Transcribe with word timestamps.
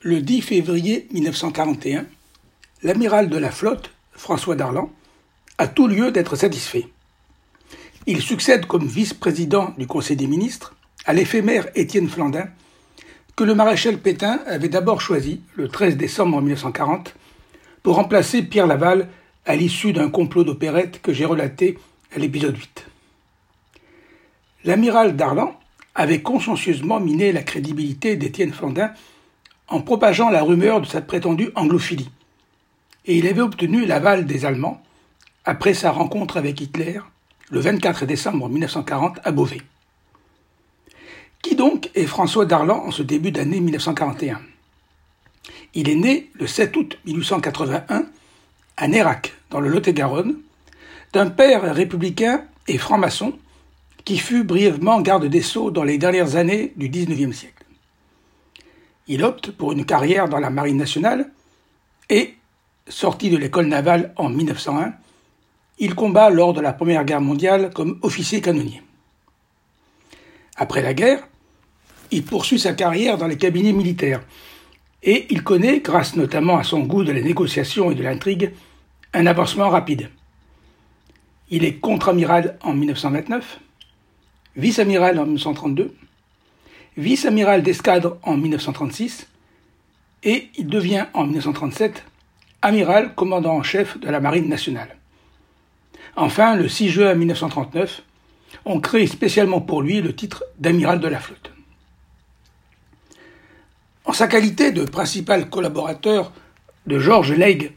Le 0.00 0.20
10 0.20 0.42
février 0.42 1.08
1941, 1.10 2.06
l'amiral 2.84 3.28
de 3.28 3.36
la 3.36 3.50
flotte, 3.50 3.90
François 4.12 4.54
Darlan, 4.54 4.92
a 5.58 5.66
tout 5.66 5.88
lieu 5.88 6.12
d'être 6.12 6.36
satisfait. 6.36 6.86
Il 8.06 8.22
succède 8.22 8.66
comme 8.66 8.86
vice-président 8.86 9.74
du 9.76 9.88
Conseil 9.88 10.16
des 10.16 10.28
ministres 10.28 10.76
à 11.04 11.14
l'éphémère 11.14 11.66
Étienne 11.74 12.08
Flandin, 12.08 12.46
que 13.34 13.42
le 13.42 13.56
maréchal 13.56 13.98
Pétain 13.98 14.38
avait 14.46 14.68
d'abord 14.68 15.00
choisi, 15.00 15.40
le 15.56 15.66
13 15.66 15.96
décembre 15.96 16.40
1940, 16.42 17.16
pour 17.82 17.96
remplacer 17.96 18.44
Pierre 18.44 18.68
Laval 18.68 19.08
à 19.46 19.56
l'issue 19.56 19.92
d'un 19.92 20.10
complot 20.10 20.44
d'opérette 20.44 21.02
que 21.02 21.12
j'ai 21.12 21.24
relaté 21.24 21.76
à 22.14 22.20
l'épisode 22.20 22.56
8. 22.56 22.86
L'amiral 24.62 25.16
Darlan 25.16 25.58
avait 25.96 26.22
consciencieusement 26.22 27.00
miné 27.00 27.32
la 27.32 27.42
crédibilité 27.42 28.14
d'Étienne 28.14 28.52
Flandin 28.52 28.92
en 29.68 29.80
propageant 29.80 30.30
la 30.30 30.42
rumeur 30.42 30.80
de 30.80 30.86
sa 30.86 31.00
prétendue 31.00 31.50
anglophilie. 31.54 32.10
Et 33.06 33.18
il 33.18 33.26
avait 33.26 33.40
obtenu 33.40 33.86
l'aval 33.86 34.26
des 34.26 34.44
Allemands 34.44 34.82
après 35.44 35.74
sa 35.74 35.90
rencontre 35.90 36.36
avec 36.36 36.60
Hitler 36.60 37.00
le 37.50 37.60
24 37.60 38.04
décembre 38.06 38.48
1940 38.48 39.20
à 39.24 39.32
Beauvais. 39.32 39.62
Qui 41.42 41.54
donc 41.54 41.90
est 41.94 42.06
François 42.06 42.44
Darlan 42.44 42.84
en 42.84 42.90
ce 42.90 43.02
début 43.02 43.30
d'année 43.30 43.60
1941 43.60 44.40
Il 45.74 45.88
est 45.88 45.94
né 45.94 46.30
le 46.34 46.46
7 46.46 46.76
août 46.76 46.98
1881 47.06 48.06
à 48.76 48.88
Nérac, 48.88 49.34
dans 49.50 49.60
le 49.60 49.68
Lot-et-Garonne, 49.68 50.36
d'un 51.12 51.30
père 51.30 51.74
républicain 51.74 52.44
et 52.66 52.78
franc-maçon 52.78 53.38
qui 54.04 54.18
fut 54.18 54.44
brièvement 54.44 55.00
garde 55.00 55.26
des 55.26 55.42
Sceaux 55.42 55.70
dans 55.70 55.84
les 55.84 55.98
dernières 55.98 56.36
années 56.36 56.72
du 56.76 56.88
XIXe 56.88 57.36
siècle. 57.36 57.57
Il 59.08 59.24
opte 59.24 59.50
pour 59.50 59.72
une 59.72 59.86
carrière 59.86 60.28
dans 60.28 60.38
la 60.38 60.50
Marine 60.50 60.76
nationale 60.76 61.30
et, 62.10 62.34
sorti 62.86 63.30
de 63.30 63.36
l'école 63.36 63.66
navale 63.66 64.12
en 64.16 64.28
1901, 64.28 64.92
il 65.78 65.94
combat 65.94 66.30
lors 66.30 66.52
de 66.52 66.60
la 66.60 66.72
Première 66.72 67.04
Guerre 67.04 67.20
mondiale 67.20 67.70
comme 67.74 67.98
officier 68.02 68.40
canonnier. 68.40 68.82
Après 70.56 70.82
la 70.82 70.92
guerre, 70.92 71.26
il 72.10 72.24
poursuit 72.24 72.58
sa 72.58 72.74
carrière 72.74 73.16
dans 73.16 73.26
les 73.26 73.36
cabinets 73.36 73.72
militaires 73.72 74.22
et 75.02 75.26
il 75.30 75.42
connaît, 75.42 75.80
grâce 75.80 76.16
notamment 76.16 76.58
à 76.58 76.64
son 76.64 76.80
goût 76.80 77.04
de 77.04 77.12
la 77.12 77.20
négociation 77.20 77.90
et 77.90 77.94
de 77.94 78.02
l'intrigue, 78.02 78.52
un 79.14 79.26
avancement 79.26 79.70
rapide. 79.70 80.10
Il 81.50 81.64
est 81.64 81.76
contre-amiral 81.76 82.58
en 82.62 82.74
1929, 82.74 83.60
vice-amiral 84.56 85.18
en 85.18 85.24
1932, 85.24 85.94
vice-amiral 86.98 87.62
d'escadre 87.62 88.18
en 88.24 88.36
1936 88.36 89.28
et 90.24 90.48
il 90.58 90.66
devient 90.66 91.06
en 91.14 91.24
1937 91.24 92.04
amiral 92.60 93.14
commandant 93.14 93.54
en 93.54 93.62
chef 93.62 93.98
de 94.00 94.10
la 94.10 94.18
Marine 94.18 94.48
nationale. 94.48 94.96
Enfin, 96.16 96.56
le 96.56 96.68
6 96.68 96.88
juin 96.88 97.14
1939, 97.14 98.02
on 98.64 98.80
crée 98.80 99.06
spécialement 99.06 99.60
pour 99.60 99.80
lui 99.80 100.02
le 100.02 100.12
titre 100.14 100.42
d'amiral 100.58 100.98
de 100.98 101.06
la 101.06 101.20
flotte. 101.20 101.52
En 104.04 104.12
sa 104.12 104.26
qualité 104.26 104.72
de 104.72 104.84
principal 104.84 105.48
collaborateur 105.48 106.32
de 106.88 106.98
Georges 106.98 107.32
Legge, 107.32 107.70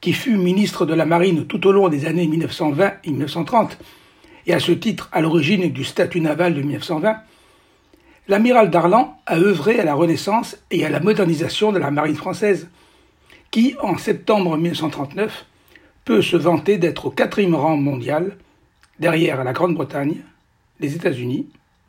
qui 0.00 0.12
fut 0.12 0.36
ministre 0.36 0.86
de 0.86 0.94
la 0.94 1.04
Marine 1.06 1.46
tout 1.46 1.66
au 1.66 1.72
long 1.72 1.88
des 1.88 2.06
années 2.06 2.28
1920 2.28 2.92
et 3.02 3.10
1930, 3.10 3.76
et 4.46 4.54
à 4.54 4.60
ce 4.60 4.70
titre 4.70 5.08
à 5.10 5.20
l'origine 5.20 5.68
du 5.72 5.82
statut 5.82 6.20
naval 6.20 6.54
de 6.54 6.62
1920, 6.62 7.16
l'amiral 8.28 8.70
Darlan 8.70 9.18
a 9.26 9.38
œuvré 9.38 9.80
à 9.80 9.84
la 9.84 9.94
renaissance 9.94 10.56
et 10.70 10.84
à 10.84 10.90
la 10.90 11.00
modernisation 11.00 11.72
de 11.72 11.78
la 11.78 11.90
marine 11.90 12.16
française, 12.16 12.68
qui, 13.50 13.74
en 13.82 13.96
septembre 13.96 14.56
1939, 14.56 15.46
peut 16.04 16.22
se 16.22 16.36
vanter 16.36 16.76
d'être 16.76 17.06
au 17.06 17.10
quatrième 17.10 17.54
rang 17.54 17.76
mondial, 17.76 18.36
derrière 19.00 19.42
la 19.42 19.52
Grande-Bretagne, 19.52 20.16
les 20.80 20.94
États-Unis 20.94 21.48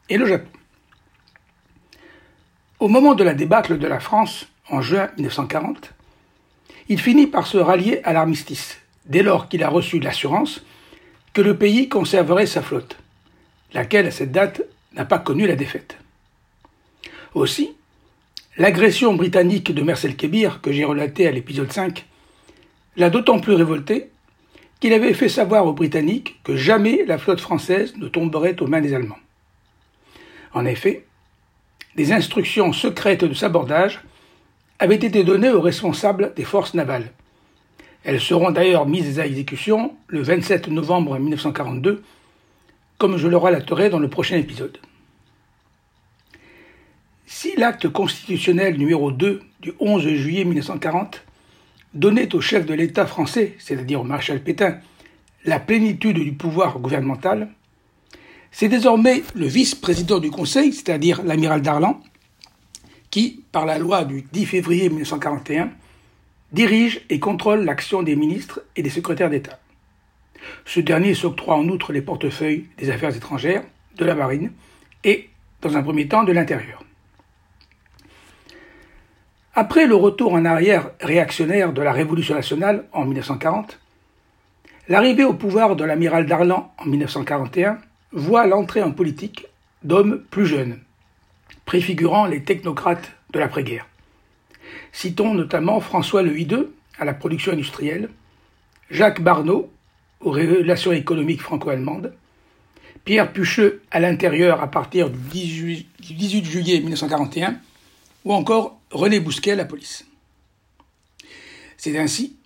et 0.09 0.17
le 0.17 0.25
Japon. 0.25 0.49
Au 2.79 2.87
moment 2.87 3.15
de 3.15 3.23
la 3.23 3.33
débâcle 3.33 3.77
de 3.77 3.87
la 3.87 3.99
France, 3.99 4.47
en 4.69 4.81
juin 4.81 5.09
1940, 5.17 5.93
il 6.87 6.99
finit 6.99 7.27
par 7.27 7.45
se 7.45 7.57
rallier 7.57 8.01
à 8.03 8.13
l'armistice, 8.13 8.79
dès 9.05 9.23
lors 9.23 9.49
qu'il 9.49 9.63
a 9.63 9.69
reçu 9.69 9.99
l'assurance 9.99 10.63
que 11.33 11.41
le 11.41 11.57
pays 11.57 11.89
conserverait 11.89 12.45
sa 12.45 12.61
flotte, 12.61 12.97
laquelle 13.73 14.07
à 14.07 14.11
cette 14.11 14.31
date 14.31 14.61
n'a 14.93 15.05
pas 15.05 15.19
connu 15.19 15.45
la 15.45 15.55
défaite. 15.55 15.97
Aussi, 17.35 17.75
l'agression 18.57 19.13
britannique 19.13 19.71
de 19.71 19.83
Mercel 19.83 20.15
Kébir, 20.15 20.61
que 20.61 20.71
j'ai 20.71 20.83
relatée 20.83 21.27
à 21.27 21.31
l'épisode 21.31 21.71
5, 21.71 22.05
l'a 22.97 23.09
d'autant 23.09 23.39
plus 23.39 23.53
révolté 23.53 24.09
qu'il 24.79 24.93
avait 24.93 25.13
fait 25.13 25.29
savoir 25.29 25.65
aux 25.67 25.73
Britanniques 25.73 26.39
que 26.43 26.55
jamais 26.55 27.03
la 27.05 27.17
flotte 27.17 27.41
française 27.41 27.95
ne 27.97 28.07
tomberait 28.07 28.59
aux 28.61 28.67
mains 28.67 28.81
des 28.81 28.93
Allemands. 28.93 29.19
En 30.53 30.65
effet, 30.65 31.05
des 31.95 32.11
instructions 32.11 32.73
secrètes 32.73 33.25
de 33.25 33.33
sabordage 33.33 34.01
avaient 34.79 34.95
été 34.95 35.23
données 35.23 35.51
aux 35.51 35.61
responsables 35.61 36.33
des 36.35 36.45
forces 36.45 36.73
navales. 36.73 37.11
Elles 38.03 38.21
seront 38.21 38.51
d'ailleurs 38.51 38.87
mises 38.87 39.19
à 39.19 39.27
exécution 39.27 39.93
le 40.07 40.21
27 40.21 40.69
novembre 40.69 41.19
1942, 41.19 42.01
comme 42.97 43.17
je 43.17 43.27
le 43.27 43.37
relaterai 43.37 43.89
dans 43.89 43.99
le 43.99 44.09
prochain 44.09 44.37
épisode. 44.37 44.77
Si 47.31 47.55
l'acte 47.55 47.87
constitutionnel 47.87 48.75
numéro 48.75 49.11
2 49.11 49.39
du 49.61 49.71
11 49.79 50.15
juillet 50.15 50.45
1940 50.45 51.23
donnait 51.93 52.33
au 52.33 52.41
chef 52.41 52.65
de 52.65 52.73
l'État 52.73 53.05
français, 53.05 53.55
c'est-à-dire 53.59 54.01
au 54.01 54.03
maréchal 54.03 54.41
Pétain, 54.41 54.79
la 55.45 55.59
plénitude 55.59 56.17
du 56.17 56.33
pouvoir 56.33 56.79
gouvernemental, 56.79 57.49
c'est 58.51 58.67
désormais 58.67 59.21
le 59.35 59.45
vice-président 59.45 60.17
du 60.17 60.31
Conseil, 60.31 60.73
c'est-à-dire 60.73 61.21
l'amiral 61.21 61.61
Darlan, 61.61 62.01
qui, 63.11 63.43
par 63.51 63.67
la 63.67 63.77
loi 63.77 64.05
du 64.05 64.23
10 64.23 64.45
février 64.47 64.89
1941, 64.89 65.69
dirige 66.51 67.01
et 67.11 67.19
contrôle 67.19 67.63
l'action 67.63 68.01
des 68.01 68.15
ministres 68.15 68.63
et 68.75 68.81
des 68.81 68.89
secrétaires 68.89 69.29
d'État. 69.29 69.59
Ce 70.65 70.79
dernier 70.79 71.13
s'octroie 71.13 71.57
en 71.57 71.69
outre 71.69 71.93
les 71.93 72.01
portefeuilles 72.01 72.65
des 72.79 72.89
affaires 72.89 73.15
étrangères, 73.15 73.63
de 73.97 74.05
la 74.05 74.15
marine 74.15 74.51
et, 75.03 75.29
dans 75.61 75.77
un 75.77 75.83
premier 75.83 76.07
temps, 76.07 76.23
de 76.23 76.31
l'intérieur. 76.31 76.83
Après 79.55 79.87
le 79.87 79.95
retour 79.95 80.33
en 80.33 80.45
arrière 80.45 80.91
réactionnaire 81.01 81.73
de 81.73 81.81
la 81.81 81.91
Révolution 81.91 82.35
nationale 82.35 82.85
en 82.93 83.05
1940, 83.05 83.79
l'arrivée 84.87 85.23
au 85.23 85.33
pouvoir 85.33 85.75
de 85.75 85.83
l'amiral 85.83 86.27
Darlan 86.27 86.71
en 86.77 86.85
1941 86.85 87.79
voit 88.11 88.45
l'entrée 88.45 88.83
en 88.83 88.91
politique 88.91 89.47
d'hommes 89.83 90.21
plus 90.29 90.45
jeunes, 90.45 90.79
préfigurant 91.65 92.25
les 92.25 92.43
technocrates 92.43 93.11
de 93.31 93.39
l'après-guerre. 93.39 93.87
Citons 94.91 95.33
notamment 95.33 95.79
François 95.79 96.21
Le 96.21 96.37
Hideux 96.39 96.75
à 96.99 97.05
la 97.05 97.13
production 97.13 97.51
industrielle, 97.51 98.09
Jacques 98.91 99.21
Barnaud 99.21 99.71
aux 100.21 100.31
relations 100.31 100.91
économiques 100.91 101.41
franco-allemandes, 101.41 102.13
Pierre 103.03 103.31
Pucheux 103.31 103.81
à 103.89 103.99
l'intérieur 103.99 104.61
à 104.61 104.67
partir 104.67 105.09
du 105.09 105.17
18 105.99 106.45
juillet 106.45 106.79
1941, 106.81 107.55
ou 108.25 108.33
encore 108.33 108.78
René 108.91 109.19
Bousquet 109.19 109.51
à 109.51 109.55
la 109.55 109.65
police. 109.65 110.05
C'est 111.77 111.97
ainsi 111.97 112.37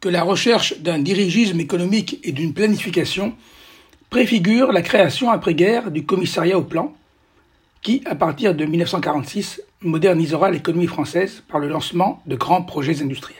que 0.00 0.08
la 0.08 0.22
recherche 0.22 0.78
d'un 0.80 0.98
dirigisme 0.98 1.60
économique 1.60 2.18
et 2.24 2.32
d'une 2.32 2.54
planification 2.54 3.34
préfigure 4.10 4.72
la 4.72 4.82
création 4.82 5.30
après-guerre 5.30 5.90
du 5.90 6.04
commissariat 6.04 6.58
au 6.58 6.64
plan, 6.64 6.92
qui, 7.80 8.02
à 8.04 8.14
partir 8.14 8.54
de 8.54 8.64
1946, 8.64 9.62
modernisera 9.80 10.50
l'économie 10.50 10.86
française 10.86 11.42
par 11.48 11.60
le 11.60 11.68
lancement 11.68 12.22
de 12.26 12.36
grands 12.36 12.62
projets 12.62 13.02
industriels. 13.02 13.38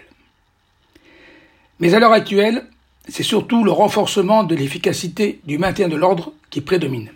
Mais 1.81 1.95
à 1.95 1.99
l'heure 1.99 2.13
actuelle, 2.13 2.65
c'est 3.09 3.23
surtout 3.23 3.65
le 3.65 3.73
renforcement 3.73 4.45
de 4.45 4.55
l'efficacité 4.55 5.41
du 5.45 5.59
maintien 5.59 5.89
de 5.89 5.97
l'ordre 5.97 6.33
qui 6.51 6.61
prédomine. 6.61 7.11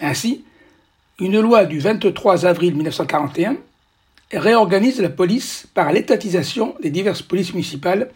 Ainsi, 0.00 0.44
une 1.18 1.40
loi 1.40 1.64
du 1.64 1.80
23 1.80 2.46
avril 2.46 2.74
1941 2.74 3.56
réorganise 4.32 5.00
la 5.00 5.10
police 5.10 5.66
par 5.74 5.92
l'étatisation 5.92 6.74
des 6.82 6.90
diverses 6.90 7.22
polices 7.22 7.52
municipales 7.52 8.10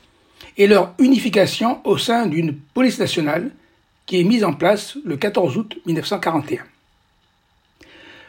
et 0.56 0.66
leur 0.66 0.94
unification 0.98 1.80
au 1.84 1.98
sein 1.98 2.26
d'une 2.26 2.56
police 2.56 2.98
nationale 2.98 3.50
qui 4.06 4.20
est 4.20 4.24
mise 4.24 4.44
en 4.44 4.52
place 4.52 4.96
le 5.04 5.16
14 5.16 5.56
août 5.56 5.78
1941. 5.86 6.64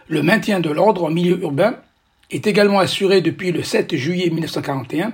Le 0.10 0.24
maintien 0.24 0.60
de 0.60 0.70
l'ordre 0.70 1.04
en 1.04 1.10
milieu 1.10 1.40
urbain 1.42 1.78
est 2.32 2.48
également 2.48 2.80
assuré 2.80 3.22
depuis 3.22 3.52
le 3.52 3.64
7 3.64 3.96
juillet 3.96 4.30
1941 4.30 5.14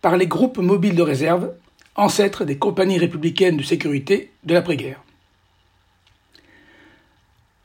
par 0.00 0.16
les 0.16 0.26
groupes 0.26 0.58
mobiles 0.58 0.94
de 0.94 1.02
réserve, 1.02 1.52
ancêtres 1.96 2.44
des 2.44 2.56
compagnies 2.56 2.98
républicaines 2.98 3.56
de 3.56 3.62
sécurité 3.62 4.30
de 4.44 4.54
l'après-guerre. 4.54 5.02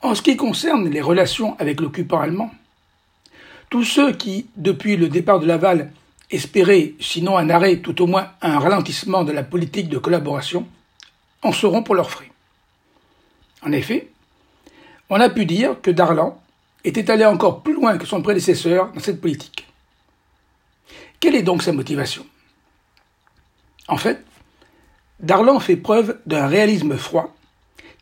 En 0.02 0.14
ce 0.14 0.22
qui 0.22 0.36
concerne 0.36 0.90
les 0.90 1.02
relations 1.02 1.58
avec 1.58 1.80
l'occupant 1.80 2.20
allemand, 2.20 2.52
tous 3.70 3.84
ceux 3.84 4.14
qui, 4.14 4.48
depuis 4.56 4.98
le 4.98 5.10
départ 5.10 5.40
de 5.40 5.46
Laval, 5.46 5.92
espéraient, 6.32 6.94
sinon 7.00 7.38
un 7.38 7.50
arrêt, 7.50 7.78
tout 7.78 8.02
au 8.02 8.08
moins 8.08 8.32
un 8.42 8.60
ralentissement 8.60 9.24
de 9.24 9.32
la 9.32 9.44
politique 9.44 9.90
de 9.90 9.98
collaboration, 9.98 10.68
en 11.42 11.52
seront 11.52 11.84
pour 11.84 11.96
leurs 11.96 12.10
frais. 12.10 12.32
En 13.62 13.72
effet, 13.72 14.10
on 15.10 15.20
a 15.20 15.30
pu 15.30 15.46
dire 15.46 15.80
que 15.82 15.92
Darlan 15.92 16.42
était 16.84 17.10
allé 17.12 17.26
encore 17.26 17.62
plus 17.62 17.74
loin 17.74 17.98
que 17.98 18.06
son 18.06 18.22
prédécesseur 18.22 18.92
dans 18.92 19.00
cette 19.00 19.22
politique. 19.22 19.68
Quelle 21.20 21.36
est 21.36 21.44
donc 21.44 21.64
sa 21.64 21.72
motivation? 21.72 22.26
En 23.88 23.98
fait, 23.98 24.24
Darlan 25.20 25.60
fait 25.60 25.78
preuve 25.78 26.20
d'un 26.26 26.48
réalisme 26.48 26.98
froid 26.98 27.36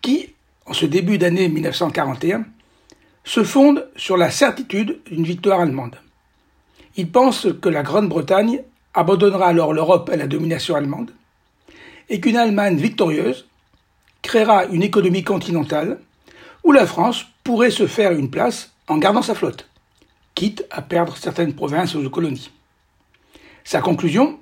qui, 0.02 0.34
en 0.66 0.74
ce 0.74 0.86
début 0.86 1.18
d'année 1.18 1.48
1941, 1.50 2.46
se 3.24 3.44
fonde 3.44 3.88
sur 3.96 4.18
la 4.18 4.32
certitude 4.32 5.00
d'une 5.06 5.24
victoire 5.24 5.62
allemande. 5.62 5.96
Il 6.96 7.10
pense 7.10 7.48
que 7.62 7.70
la 7.70 7.84
Grande-Bretagne 7.84 8.62
abandonnera 8.94 9.48
alors 9.48 9.74
l'Europe 9.74 10.10
à 10.10 10.18
la 10.18 10.28
domination 10.28 10.76
allemande 10.76 11.12
et 12.10 12.20
qu'une 12.20 12.38
Allemagne 12.38 12.78
victorieuse 12.78 13.48
créera 14.22 14.66
une 14.66 14.84
économie 14.84 15.24
continentale 15.24 16.00
où 16.64 16.72
la 16.72 16.86
France 16.86 17.26
pourrait 17.44 17.72
se 17.72 17.88
faire 17.88 18.12
une 18.12 18.30
place 18.30 18.72
en 18.88 18.98
gardant 18.98 19.22
sa 19.22 19.36
flotte, 19.36 19.68
quitte 20.36 20.66
à 20.70 20.82
perdre 20.82 21.18
certaines 21.18 21.54
provinces 21.54 21.96
aux 21.96 22.10
colonies. 22.10 22.52
Sa 23.64 23.82
conclusion 23.82 24.40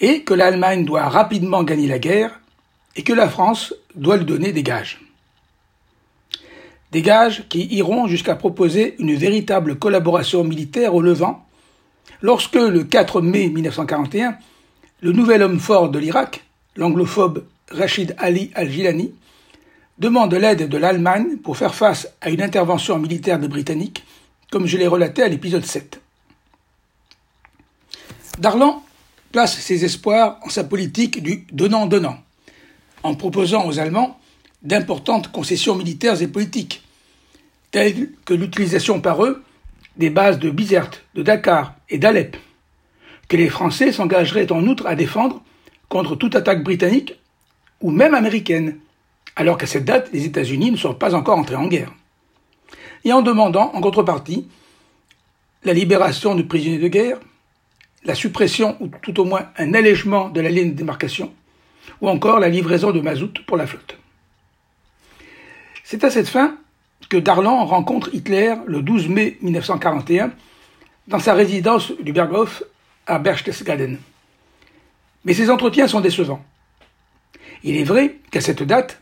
est 0.00 0.22
que 0.22 0.34
l'Allemagne 0.34 0.84
doit 0.84 1.08
rapidement 1.08 1.62
gagner 1.62 1.86
la 1.86 1.98
guerre 1.98 2.40
et 2.96 3.02
que 3.02 3.12
la 3.12 3.28
France 3.28 3.74
doit 3.94 4.16
lui 4.16 4.24
donner 4.24 4.52
des 4.52 4.62
gages. 4.62 5.00
Des 6.94 7.02
gages 7.02 7.42
qui 7.48 7.66
iront 7.74 8.06
jusqu'à 8.06 8.36
proposer 8.36 8.94
une 9.00 9.16
véritable 9.16 9.80
collaboration 9.80 10.44
militaire 10.44 10.94
au 10.94 11.02
Levant 11.02 11.44
lorsque, 12.22 12.54
le 12.54 12.84
4 12.84 13.20
mai 13.20 13.48
1941, 13.48 14.36
le 15.00 15.10
nouvel 15.10 15.42
homme 15.42 15.58
fort 15.58 15.88
de 15.88 15.98
l'Irak, 15.98 16.44
l'anglophobe 16.76 17.46
Rachid 17.72 18.14
Ali 18.16 18.52
al-Gilani, 18.54 19.12
demande 19.98 20.34
l'aide 20.34 20.68
de 20.68 20.78
l'Allemagne 20.78 21.38
pour 21.38 21.56
faire 21.56 21.74
face 21.74 22.06
à 22.20 22.30
une 22.30 22.40
intervention 22.40 22.96
militaire 23.00 23.40
des 23.40 23.48
Britanniques, 23.48 24.04
comme 24.52 24.66
je 24.66 24.78
l'ai 24.78 24.86
relaté 24.86 25.24
à 25.24 25.28
l'épisode 25.28 25.64
7. 25.64 26.00
Darlan 28.38 28.84
place 29.32 29.58
ses 29.58 29.84
espoirs 29.84 30.38
en 30.44 30.48
sa 30.48 30.62
politique 30.62 31.24
du 31.24 31.44
donnant-donnant, 31.50 32.18
en 33.02 33.16
proposant 33.16 33.66
aux 33.66 33.80
Allemands 33.80 34.16
d'importantes 34.62 35.32
concessions 35.32 35.74
militaires 35.74 36.22
et 36.22 36.28
politiques, 36.28 36.82
telles 37.74 38.10
que 38.24 38.34
l'utilisation 38.34 39.00
par 39.00 39.24
eux 39.24 39.42
des 39.96 40.08
bases 40.08 40.38
de 40.38 40.48
Bizerte, 40.48 41.04
de 41.16 41.24
Dakar 41.24 41.74
et 41.90 41.98
d'Alep, 41.98 42.36
que 43.28 43.36
les 43.36 43.48
Français 43.48 43.90
s'engageraient 43.90 44.52
en 44.52 44.64
outre 44.68 44.86
à 44.86 44.94
défendre 44.94 45.42
contre 45.88 46.14
toute 46.14 46.36
attaque 46.36 46.62
britannique 46.62 47.18
ou 47.80 47.90
même 47.90 48.14
américaine, 48.14 48.78
alors 49.34 49.58
qu'à 49.58 49.66
cette 49.66 49.84
date, 49.84 50.08
les 50.12 50.24
États-Unis 50.24 50.70
ne 50.70 50.76
sont 50.76 50.94
pas 50.94 51.16
encore 51.16 51.36
entrés 51.36 51.56
en 51.56 51.66
guerre. 51.66 51.92
Et 53.02 53.12
en 53.12 53.22
demandant, 53.22 53.72
en 53.74 53.80
contrepartie, 53.80 54.46
la 55.64 55.72
libération 55.72 56.36
de 56.36 56.42
prisonniers 56.42 56.78
de 56.78 56.86
guerre, 56.86 57.18
la 58.04 58.14
suppression 58.14 58.76
ou 58.78 58.88
tout 59.02 59.18
au 59.18 59.24
moins 59.24 59.48
un 59.58 59.74
allègement 59.74 60.28
de 60.28 60.40
la 60.40 60.48
ligne 60.48 60.70
de 60.70 60.76
démarcation, 60.76 61.34
ou 62.00 62.08
encore 62.08 62.38
la 62.38 62.48
livraison 62.48 62.92
de 62.92 63.00
mazout 63.00 63.44
pour 63.48 63.56
la 63.56 63.66
flotte. 63.66 63.98
C'est 65.82 66.04
à 66.04 66.10
cette 66.10 66.28
fin 66.28 66.56
que 67.08 67.16
Darlan 67.16 67.64
rencontre 67.64 68.14
Hitler 68.14 68.54
le 68.66 68.82
12 68.82 69.08
mai 69.08 69.38
1941 69.42 70.32
dans 71.08 71.18
sa 71.18 71.34
résidence 71.34 71.92
du 72.00 72.12
Berghof 72.12 72.62
à 73.06 73.18
Berchtesgaden. 73.18 73.98
Mais 75.24 75.34
ces 75.34 75.50
entretiens 75.50 75.88
sont 75.88 76.00
décevants. 76.00 76.44
Il 77.62 77.76
est 77.76 77.84
vrai 77.84 78.16
qu'à 78.30 78.40
cette 78.40 78.62
date, 78.62 79.00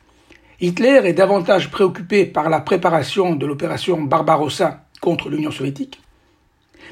Hitler 0.60 1.00
est 1.04 1.14
davantage 1.14 1.70
préoccupé 1.70 2.24
par 2.24 2.48
la 2.48 2.60
préparation 2.60 3.34
de 3.34 3.46
l'opération 3.46 4.00
Barbarossa 4.00 4.84
contre 5.00 5.28
l'Union 5.28 5.50
soviétique, 5.50 6.00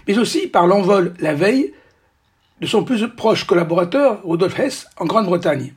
mais 0.09 0.19
aussi 0.19 0.49
par 0.49 0.67
l'envol 0.67 1.15
la 1.21 1.35
veille 1.35 1.73
de 2.61 2.67
son 2.67 2.85
plus 2.85 3.07
proche 3.09 3.45
collaborateur, 3.45 4.21
Rudolf 4.25 4.59
Hess, 4.59 4.89
en 4.99 5.07
Grande-Bretagne, 5.07 5.73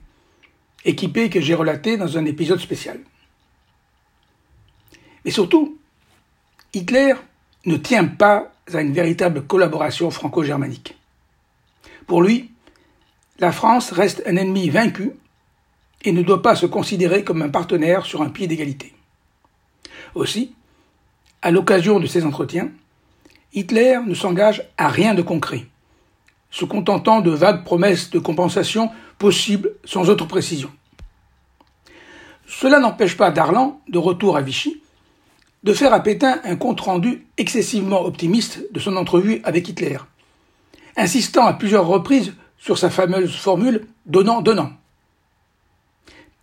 équipé 0.85 1.29
que 1.29 1.39
j'ai 1.39 1.53
relaté 1.53 1.95
dans 1.97 2.17
un 2.17 2.25
épisode 2.25 2.59
spécial. 2.59 2.99
Mais 5.25 5.31
surtout, 5.31 5.77
Hitler 6.73 7.13
ne 7.65 7.77
tient 7.77 8.05
pas 8.05 8.51
à 8.73 8.81
une 8.81 8.93
véritable 8.93 9.45
collaboration 9.45 10.09
franco-germanique. 10.11 10.97
Pour 12.07 12.21
lui, 12.21 12.51
la 13.39 13.51
France 13.51 13.91
reste 13.91 14.23
un 14.25 14.35
ennemi 14.35 14.69
vaincu 14.69 15.11
et 16.03 16.11
ne 16.11 16.21
doit 16.21 16.41
pas 16.41 16.55
se 16.55 16.65
considérer 16.65 17.23
comme 17.23 17.41
un 17.41 17.49
partenaire 17.49 18.05
sur 18.05 18.21
un 18.21 18.29
pied 18.29 18.47
d'égalité. 18.47 18.93
Aussi, 20.15 20.53
à 21.41 21.51
l'occasion 21.51 21.99
de 21.99 22.07
ces 22.07 22.25
entretiens, 22.25 22.71
Hitler 23.53 23.99
ne 24.05 24.13
s'engage 24.13 24.67
à 24.77 24.87
rien 24.87 25.13
de 25.13 25.21
concret, 25.21 25.65
se 26.51 26.65
contentant 26.65 27.21
de 27.21 27.31
vagues 27.31 27.63
promesses 27.63 28.09
de 28.09 28.19
compensation 28.19 28.91
possibles 29.17 29.71
sans 29.85 30.09
autre 30.09 30.25
précision. 30.25 30.71
Cela 32.47 32.79
n'empêche 32.79 33.17
pas 33.17 33.31
Darlan, 33.31 33.81
de 33.87 33.97
retour 33.97 34.37
à 34.37 34.41
Vichy, 34.41 34.82
de 35.63 35.73
faire 35.73 35.93
à 35.93 36.01
Pétain 36.01 36.39
un 36.43 36.55
compte-rendu 36.55 37.25
excessivement 37.37 38.01
optimiste 38.01 38.61
de 38.71 38.79
son 38.79 38.97
entrevue 38.97 39.41
avec 39.43 39.67
Hitler, 39.69 39.97
insistant 40.97 41.45
à 41.45 41.53
plusieurs 41.53 41.87
reprises 41.87 42.33
sur 42.57 42.77
sa 42.77 42.89
fameuse 42.89 43.35
formule 43.35 43.87
donnant-donnant. 44.05 44.71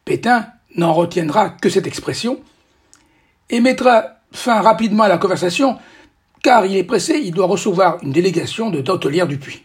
Pétain 0.04 0.46
n'en 0.76 0.92
retiendra 0.92 1.50
que 1.50 1.68
cette 1.68 1.86
expression 1.86 2.40
et 3.50 3.60
mettra 3.60 4.16
fin 4.32 4.60
rapidement 4.60 5.04
à 5.04 5.08
la 5.08 5.18
conversation 5.18 5.78
car 6.42 6.64
il 6.64 6.76
est 6.76 6.84
pressé, 6.84 7.20
il 7.22 7.32
doit 7.32 7.46
recevoir 7.46 7.98
une 8.02 8.12
délégation 8.12 8.70
de 8.70 8.80
du 8.80 9.26
Dupuis. 9.26 9.62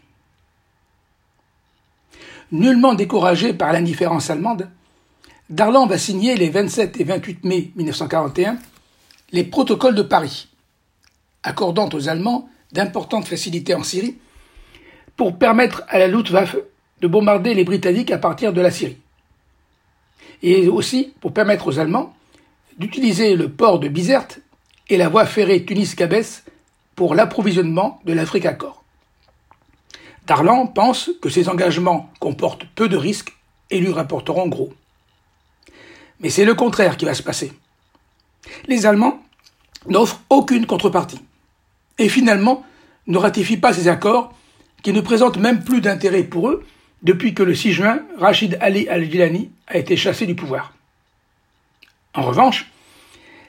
Nullement 2.51 2.93
découragé 2.93 3.53
par 3.53 3.71
l'indifférence 3.71 4.29
allemande, 4.29 4.69
Darlan 5.49 5.87
va 5.87 5.97
signer 5.97 6.35
les 6.35 6.49
27 6.49 6.99
et 6.99 7.03
28 7.03 7.43
mai 7.43 7.71
1941 7.75 8.57
les 9.35 9.43
protocoles 9.43 9.95
de 9.95 10.01
Paris, 10.01 10.47
accordant 11.43 11.89
aux 11.89 12.07
Allemands 12.07 12.47
d'importantes 12.71 13.27
facilités 13.27 13.75
en 13.75 13.83
Syrie 13.83 14.15
pour 15.17 15.37
permettre 15.37 15.83
à 15.89 15.99
la 15.99 16.07
Luftwaffe 16.07 16.55
de 17.01 17.07
bombarder 17.07 17.53
les 17.53 17.65
Britanniques 17.65 18.11
à 18.11 18.17
partir 18.17 18.53
de 18.53 18.61
la 18.61 18.71
Syrie. 18.71 18.97
Et 20.41 20.69
aussi 20.69 21.13
pour 21.19 21.33
permettre 21.33 21.67
aux 21.67 21.79
Allemands 21.79 22.15
d'utiliser 22.77 23.35
le 23.35 23.49
port 23.49 23.79
de 23.79 23.89
Bizerte 23.89 24.39
et 24.87 24.95
la 24.95 25.09
voie 25.09 25.25
ferrée 25.25 25.65
Tunis-Cabès 25.65 26.45
pour 26.95 27.13
l'approvisionnement 27.13 27.99
de 28.05 28.13
l'Afrique 28.13 28.45
à 28.45 28.53
corps. 28.53 28.85
Darlan 30.27 30.65
pense 30.65 31.11
que 31.21 31.29
ces 31.29 31.49
engagements 31.49 32.09
comportent 32.21 32.67
peu 32.73 32.87
de 32.87 32.95
risques 32.95 33.33
et 33.69 33.81
lui 33.81 33.91
rapporteront 33.91 34.47
gros. 34.47 34.73
Mais 36.21 36.29
c'est 36.29 36.45
le 36.45 36.55
contraire 36.55 36.95
qui 36.95 37.03
va 37.03 37.13
se 37.13 37.23
passer. 37.23 37.51
Les 38.67 38.85
Allemands 38.85 39.24
n'offrent 39.87 40.21
aucune 40.29 40.65
contrepartie 40.65 41.21
et 41.97 42.09
finalement 42.09 42.65
ne 43.07 43.17
ratifient 43.17 43.57
pas 43.57 43.73
ces 43.73 43.87
accords 43.87 44.33
qui 44.83 44.93
ne 44.93 45.01
présentent 45.01 45.37
même 45.37 45.63
plus 45.63 45.81
d'intérêt 45.81 46.23
pour 46.23 46.49
eux 46.49 46.65
depuis 47.03 47.33
que 47.33 47.43
le 47.43 47.53
6 47.53 47.73
juin, 47.73 47.99
Rachid 48.17 48.57
Ali 48.61 48.87
al-Gilani 48.87 49.49
a 49.67 49.77
été 49.77 49.95
chassé 49.95 50.25
du 50.25 50.35
pouvoir. 50.35 50.73
En 52.13 52.23
revanche, 52.23 52.71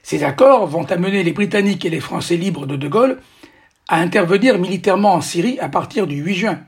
ces 0.03 0.25
accords 0.25 0.67
vont 0.67 0.85
amener 0.85 1.23
les 1.23 1.33
Britanniques 1.33 1.85
et 1.85 1.91
les 1.91 2.01
Français 2.01 2.37
libres 2.37 2.67
de 2.67 2.77
De 2.77 2.89
Gaulle 2.89 3.21
à 3.89 4.01
intervenir 4.01 4.59
militairement 4.59 5.15
en 5.15 5.21
Syrie 5.21 5.59
à 5.61 5.69
partir 5.69 6.07
du 6.07 6.17
8 6.17 6.35
juin. 6.35 6.59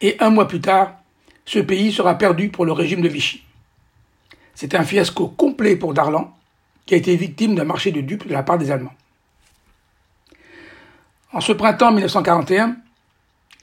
Et 0.00 0.16
un 0.20 0.30
mois 0.30 0.46
plus 0.46 0.60
tard, 0.60 0.92
ce 1.44 1.58
pays 1.58 1.92
sera 1.92 2.16
perdu 2.16 2.50
pour 2.50 2.66
le 2.66 2.72
régime 2.72 3.00
de 3.00 3.08
Vichy. 3.08 3.42
C'est 4.54 4.74
un 4.74 4.84
fiasco 4.84 5.28
complet 5.28 5.76
pour 5.76 5.94
Darlan, 5.94 6.35
qui 6.86 6.94
a 6.94 6.96
été 6.96 7.16
victime 7.16 7.54
d'un 7.56 7.64
marché 7.64 7.90
de 7.90 8.00
dupes 8.00 8.26
de 8.26 8.32
la 8.32 8.44
part 8.44 8.58
des 8.58 8.70
Allemands. 8.70 8.94
En 11.32 11.40
ce 11.40 11.52
printemps 11.52 11.92
1941, 11.92 12.76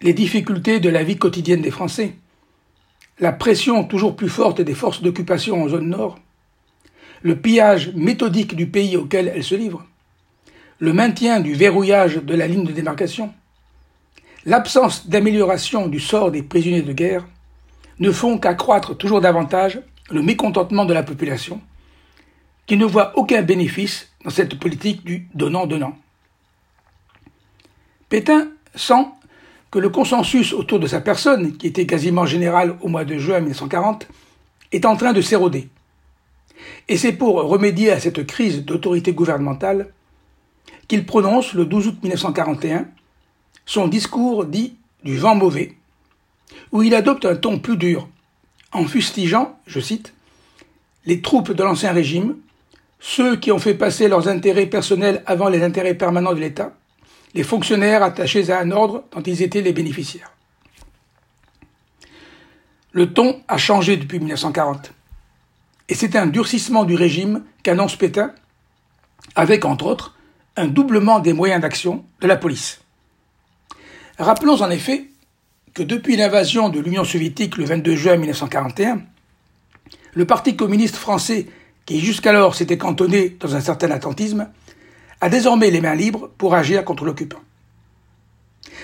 les 0.02 0.14
difficultés 0.14 0.80
de 0.80 0.90
la 0.90 1.04
vie 1.04 1.18
quotidienne 1.18 1.62
des 1.62 1.72
Français, 1.72 2.16
la 3.20 3.32
pression 3.32 3.86
toujours 3.86 4.16
plus 4.16 4.30
forte 4.30 4.62
des 4.62 4.74
forces 4.74 5.02
d'occupation 5.02 5.64
en 5.64 5.70
zone 5.70 5.88
nord, 5.88 6.20
le 7.22 7.38
pillage 7.38 7.94
méthodique 7.96 8.56
du 8.56 8.68
pays 8.68 8.98
auquel 8.98 9.32
elles 9.34 9.46
se 9.46 9.56
livrent, 9.56 9.86
le 10.80 10.92
maintien 10.92 11.40
du 11.40 11.54
verrouillage 11.54 12.18
de 12.18 12.36
la 12.36 12.48
ligne 12.48 12.66
de 12.66 12.74
démarcation, 12.74 13.34
l'absence 14.46 15.08
d'amélioration 15.08 15.88
du 15.88 16.02
sort 16.02 16.32
des 16.32 16.44
prisonniers 16.44 16.82
de 16.82 16.92
guerre 16.92 17.26
ne 18.00 18.12
font 18.12 18.38
qu'accroître 18.38 18.98
toujours 18.98 19.22
davantage 19.22 19.80
le 20.12 20.22
mécontentement 20.22 20.84
de 20.84 20.94
la 20.94 21.04
population, 21.04 21.62
qui 22.66 22.78
ne 22.78 22.86
voit 22.86 23.18
aucun 23.18 23.42
bénéfice 23.42 24.10
dans 24.24 24.30
cette 24.30 24.60
politique 24.60 25.04
du 25.04 25.28
donnant-donnant. 25.34 25.98
Pétain 28.10 28.50
sent 28.76 29.06
que 29.72 29.80
le 29.80 29.90
consensus 29.90 30.54
autour 30.54 30.80
de 30.80 30.88
sa 30.88 31.02
personne, 31.02 31.58
qui 31.58 31.68
était 31.68 31.86
quasiment 31.86 32.26
général 32.26 32.78
au 32.82 32.88
mois 32.88 33.06
de 33.06 33.18
juin 33.18 33.40
1940, 33.40 34.08
est 34.72 34.86
en 34.86 34.96
train 34.96 35.14
de 35.14 35.22
s'éroder. 35.22 35.68
Et 36.88 36.98
c'est 36.98 37.14
pour 37.14 37.36
remédier 37.36 37.92
à 37.92 38.00
cette 38.00 38.26
crise 38.26 38.64
d'autorité 38.64 39.14
gouvernementale 39.14 39.92
qu'il 40.88 41.06
prononce 41.06 41.54
le 41.54 41.66
12 41.66 41.88
août 41.88 41.98
1941 42.04 42.86
son 43.66 43.88
discours 43.88 44.46
dit 44.46 44.76
du 45.04 45.18
vent 45.18 45.36
mauvais, 45.36 45.76
où 46.72 46.84
il 46.84 46.96
adopte 46.96 47.26
un 47.26 47.36
ton 47.36 47.60
plus 47.60 47.78
dur, 47.78 48.08
en 48.72 48.86
fustigeant, 48.86 49.58
je 49.68 49.80
cite, 49.80 50.14
les 51.06 51.22
troupes 51.22 51.52
de 51.52 51.64
l'Ancien 51.64 51.92
Régime, 51.92 52.38
ceux 53.06 53.36
qui 53.36 53.52
ont 53.52 53.60
fait 53.60 53.74
passer 53.74 54.08
leurs 54.08 54.30
intérêts 54.30 54.66
personnels 54.66 55.24
avant 55.26 55.50
les 55.50 55.62
intérêts 55.62 55.94
permanents 55.94 56.34
de 56.34 56.40
l'État, 56.40 56.72
les 57.34 57.44
fonctionnaires 57.44 58.02
attachés 58.02 58.50
à 58.50 58.62
un 58.62 58.72
ordre 58.72 59.04
dont 59.12 59.22
ils 59.22 59.42
étaient 59.42 59.62
les 59.62 59.74
bénéficiaires. 59.74 60.32
Le 62.94 63.12
ton 63.12 63.42
a 63.50 63.58
changé 63.58 63.98
depuis 63.98 64.20
1940. 64.20 64.94
Et 65.90 65.96
c'est 65.96 66.16
un 66.16 66.28
durcissement 66.28 66.86
du 66.86 66.96
régime 66.96 67.44
qu'annonce 67.62 67.98
Pétain, 67.98 68.32
avec 69.36 69.66
entre 69.66 69.86
autres 69.86 70.16
un 70.56 70.68
doublement 70.68 71.20
des 71.20 71.34
moyens 71.34 71.62
d'action 71.62 72.06
de 72.22 72.28
la 72.28 72.38
police. 72.38 72.80
Rappelons 74.18 74.62
en 74.62 74.70
effet 74.70 75.10
que 75.74 75.84
depuis 75.84 76.16
l'invasion 76.16 76.70
de 76.70 76.80
l'Union 76.80 77.04
soviétique 77.04 77.58
le 77.58 77.66
22 77.66 77.96
juin 77.98 78.16
1941, 78.16 79.02
le 80.14 80.26
Parti 80.26 80.56
communiste 80.56 80.96
français, 80.96 81.48
qui 81.86 82.00
jusqu'alors 82.00 82.56
s'était 82.56 82.78
cantonné 82.78 83.38
dans 83.40 83.56
un 83.56 83.62
certain 83.62 83.92
attentisme, 83.92 84.50
a 85.22 85.30
désormais 85.30 85.72
les 85.72 85.82
mains 85.82 85.96
libres 85.96 86.30
pour 86.38 86.54
agir 86.54 86.84
contre 86.84 87.06
l'occupant. 87.06 87.40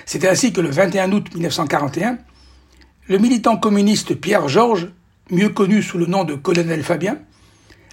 C'est 0.05 0.27
ainsi 0.27 0.53
que 0.53 0.61
le 0.61 0.69
21 0.69 1.11
août 1.11 1.27
1941, 1.33 2.17
le 3.07 3.17
militant 3.17 3.57
communiste 3.57 4.15
Pierre 4.15 4.47
Georges, 4.47 4.89
mieux 5.29 5.49
connu 5.49 5.81
sous 5.81 5.97
le 5.97 6.05
nom 6.05 6.23
de 6.23 6.35
colonel 6.35 6.83
Fabien, 6.83 7.19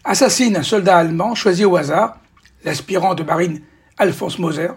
assassine 0.04 0.56
un 0.56 0.62
soldat 0.62 0.98
allemand 0.98 1.34
choisi 1.34 1.64
au 1.64 1.76
hasard, 1.76 2.18
l'aspirant 2.64 3.14
de 3.14 3.22
marine 3.22 3.62
Alphonse 3.98 4.38
Moser, 4.38 4.70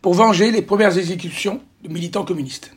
pour 0.00 0.14
venger 0.14 0.50
les 0.50 0.62
premières 0.62 0.96
exécutions 0.98 1.60
de 1.82 1.88
militants 1.88 2.24
communistes. 2.24 2.74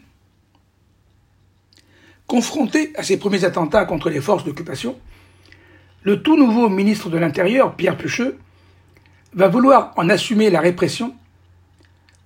Confronté 2.28 2.92
à 2.96 3.04
ces 3.04 3.18
premiers 3.18 3.46
attentats 3.46 3.86
contre 3.86 4.10
les 4.10 4.22
forces 4.22 4.44
d'occupation, 4.44 4.98
le 6.06 6.22
tout 6.22 6.38
nouveau 6.38 6.70
ministre 6.70 7.10
de 7.10 7.18
l'Intérieur, 7.18 7.76
Pierre 7.76 7.98
Pucheux, 7.98 8.38
va 9.34 9.48
vouloir 9.48 9.92
en 9.98 10.08
assumer 10.08 10.52
la 10.52 10.62
répression 10.62 11.16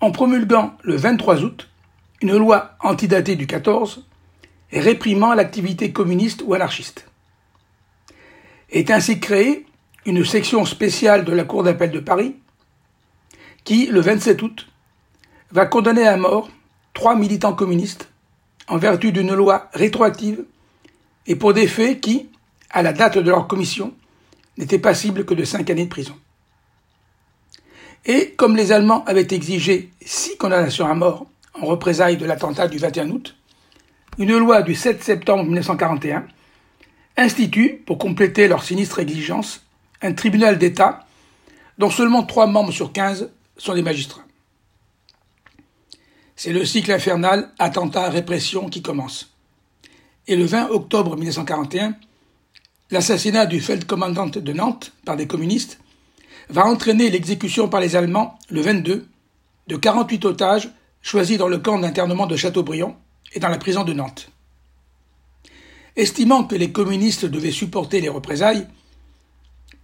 en 0.01 0.11
promulguant 0.11 0.77
le 0.83 0.95
23 0.95 1.43
août 1.43 1.69
une 2.21 2.35
loi 2.35 2.71
antidatée 2.81 3.37
du 3.37 3.47
14 3.47 4.05
réprimant 4.73 5.33
l'activité 5.33 5.93
communiste 5.93 6.43
ou 6.45 6.53
anarchiste. 6.53 7.07
Est 8.69 8.91
ainsi 8.91 9.21
créée 9.21 9.65
une 10.05 10.25
section 10.25 10.65
spéciale 10.65 11.23
de 11.23 11.31
la 11.31 11.45
Cour 11.45 11.63
d'appel 11.63 11.91
de 11.91 12.01
Paris 12.01 12.35
qui, 13.63 13.85
le 13.87 14.01
27 14.01 14.41
août, 14.41 14.67
va 15.51 15.65
condamner 15.65 16.05
à 16.05 16.17
mort 16.17 16.49
trois 16.93 17.15
militants 17.15 17.53
communistes 17.53 18.11
en 18.67 18.77
vertu 18.77 19.13
d'une 19.13 19.33
loi 19.33 19.69
rétroactive 19.73 20.43
et 21.27 21.37
pour 21.37 21.53
des 21.53 21.67
faits 21.67 22.01
qui, 22.01 22.29
à 22.71 22.81
la 22.81 22.93
date 22.93 23.17
de 23.17 23.29
leur 23.29 23.47
commission, 23.47 23.93
n'étaient 24.57 24.79
passibles 24.79 25.25
que 25.25 25.33
de 25.33 25.43
cinq 25.43 25.69
années 25.69 25.85
de 25.85 25.89
prison. 25.89 26.15
Et 28.05 28.31
comme 28.31 28.55
les 28.55 28.71
Allemands 28.71 29.03
avaient 29.05 29.27
exigé 29.31 29.91
six 30.03 30.37
condamnations 30.37 30.87
à 30.87 30.93
mort 30.93 31.27
en 31.53 31.65
représailles 31.65 32.17
de 32.17 32.25
l'attentat 32.25 32.67
du 32.67 32.77
21 32.77 33.09
août, 33.09 33.35
une 34.17 34.37
loi 34.37 34.61
du 34.61 34.75
7 34.75 35.03
septembre 35.03 35.43
1941 35.43 36.25
institue, 37.17 37.81
pour 37.85 37.97
compléter 37.97 38.47
leur 38.47 38.63
sinistre 38.63 38.99
exigence, 38.99 39.65
un 40.01 40.13
tribunal 40.13 40.57
d'État 40.57 41.05
dont 41.77 41.89
seulement 41.89 42.23
trois 42.23 42.47
membres 42.47 42.71
sur 42.71 42.91
quinze 42.91 43.29
sont 43.57 43.73
des 43.73 43.81
magistrats. 43.81 44.23
C'est 46.35 46.53
le 46.53 46.65
cycle 46.65 46.91
infernal 46.91 47.51
attentat-répression 47.59 48.69
qui 48.69 48.81
commence. 48.81 49.33
Et 50.27 50.37
le 50.37 50.45
20 50.45 50.69
octobre 50.69 51.17
1941, 51.17 51.95
l'assassinat 52.91 53.45
du 53.45 53.59
Feldkommandant 53.59 54.27
de 54.27 54.53
Nantes 54.53 54.93
par 55.05 55.15
des 55.15 55.27
communistes 55.27 55.79
va 56.49 56.65
entraîner 56.65 57.09
l'exécution 57.09 57.69
par 57.69 57.79
les 57.79 57.95
Allemands, 57.95 58.39
le 58.49 58.61
22, 58.61 59.07
de 59.67 59.75
48 59.75 60.25
otages 60.25 60.69
choisis 61.01 61.37
dans 61.37 61.47
le 61.47 61.59
camp 61.59 61.79
d'internement 61.79 62.25
de 62.25 62.35
Châteaubriand 62.35 62.99
et 63.33 63.39
dans 63.39 63.49
la 63.49 63.57
prison 63.57 63.83
de 63.83 63.93
Nantes. 63.93 64.31
Estimant 65.95 66.43
que 66.43 66.55
les 66.55 66.71
communistes 66.71 67.25
devaient 67.25 67.51
supporter 67.51 68.01
les 68.01 68.09
représailles, 68.09 68.67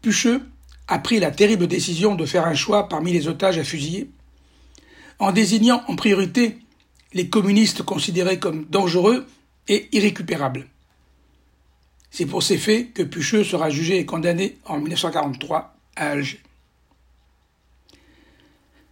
Pucheux 0.02 0.42
a 0.88 1.00
pris 1.00 1.20
la 1.20 1.32
terrible 1.32 1.68
décision 1.68 2.16
de 2.16 2.26
faire 2.26 2.46
un 2.46 2.54
choix 2.54 2.90
parmi 2.90 3.12
les 3.12 3.28
otages 3.28 3.58
à 3.58 3.64
fusiller 3.64 4.10
en 5.20 5.32
désignant 5.32 5.84
en 5.88 5.96
priorité 5.96 6.58
les 7.14 7.30
communistes 7.30 7.84
considérés 7.84 8.40
comme 8.40 8.66
dangereux 8.66 9.26
et 9.68 9.88
irrécupérables. 9.94 10.68
C'est 12.18 12.26
pour 12.26 12.44
ces 12.44 12.58
faits 12.58 12.94
que 12.94 13.04
Pucheux 13.04 13.44
sera 13.44 13.70
jugé 13.70 14.00
et 14.00 14.06
condamné 14.06 14.58
en 14.64 14.80
1943 14.80 15.76
à 15.98 16.12
Alger. 16.12 16.40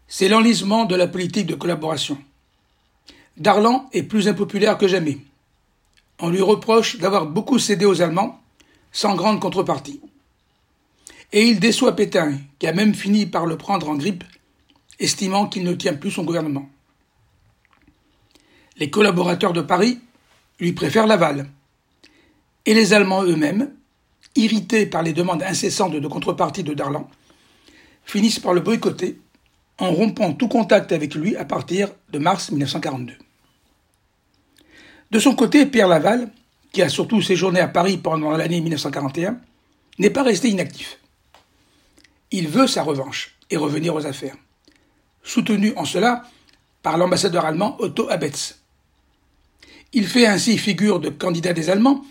C'est 0.09 0.27
l'enlisement 0.27 0.83
de 0.83 0.97
la 0.97 1.07
politique 1.07 1.45
de 1.45 1.55
collaboration. 1.55 2.17
Darlan 3.37 3.89
est 3.93 4.03
plus 4.03 4.27
impopulaire 4.27 4.77
que 4.77 4.89
jamais. 4.89 5.19
On 6.19 6.31
lui 6.31 6.41
reproche 6.41 6.97
d'avoir 6.97 7.25
beaucoup 7.25 7.59
cédé 7.59 7.85
aux 7.85 8.01
Allemands, 8.01 8.41
sans 8.91 9.15
grande 9.15 9.39
contrepartie. 9.39 10.01
Et 11.31 11.43
il 11.47 11.61
déçoit 11.61 11.95
Pétain, 11.95 12.39
qui 12.59 12.67
a 12.67 12.73
même 12.73 12.93
fini 12.93 13.25
par 13.25 13.45
le 13.45 13.57
prendre 13.57 13.87
en 13.87 13.95
grippe 13.95 14.25
estimant 14.99 15.47
qu'il 15.47 15.63
ne 15.63 15.73
tient 15.73 15.93
plus 15.93 16.11
son 16.11 16.25
gouvernement. 16.25 16.69
Les 18.75 18.89
collaborateurs 18.89 19.53
de 19.53 19.61
Paris 19.61 20.01
lui 20.59 20.73
préfèrent 20.73 21.07
Laval. 21.07 21.49
Et 22.65 22.73
les 22.73 22.93
Allemands 22.93 23.23
eux-mêmes, 23.23 23.73
irrités 24.35 24.85
par 24.85 25.03
les 25.03 25.13
demandes 25.13 25.43
incessantes 25.43 25.95
de 25.95 26.07
contrepartie 26.07 26.63
de 26.63 26.73
Darlan, 26.73 27.09
finissent 28.05 28.39
par 28.39 28.53
le 28.53 28.61
boycotter 28.61 29.19
en 29.79 29.91
rompant 29.91 30.33
tout 30.33 30.47
contact 30.47 30.91
avec 30.91 31.15
lui 31.15 31.35
à 31.35 31.45
partir 31.45 31.89
de 32.11 32.19
mars 32.19 32.51
1942. 32.51 33.13
De 35.11 35.19
son 35.19 35.35
côté, 35.35 35.65
Pierre 35.65 35.87
Laval, 35.87 36.31
qui 36.71 36.81
a 36.81 36.89
surtout 36.89 37.21
séjourné 37.21 37.59
à 37.59 37.67
Paris 37.67 37.97
pendant 37.97 38.31
l'année 38.31 38.61
1941, 38.61 39.37
n'est 39.99 40.09
pas 40.09 40.23
resté 40.23 40.49
inactif. 40.49 40.99
Il 42.31 42.47
veut 42.47 42.67
sa 42.67 42.83
revanche 42.83 43.35
et 43.49 43.57
revenir 43.57 43.93
aux 43.93 44.05
affaires 44.05 44.35
soutenu 45.23 45.73
en 45.77 45.85
cela 45.85 46.23
par 46.81 46.97
l'ambassadeur 46.97 47.45
allemand 47.45 47.77
Otto 47.79 48.09
Abetz. 48.09 48.59
Il 49.93 50.07
fait 50.07 50.27
ainsi 50.27 50.57
figure 50.57 50.99
de 50.99 51.09
candidat 51.09 51.53
des 51.53 51.69
Allemands 51.69 52.03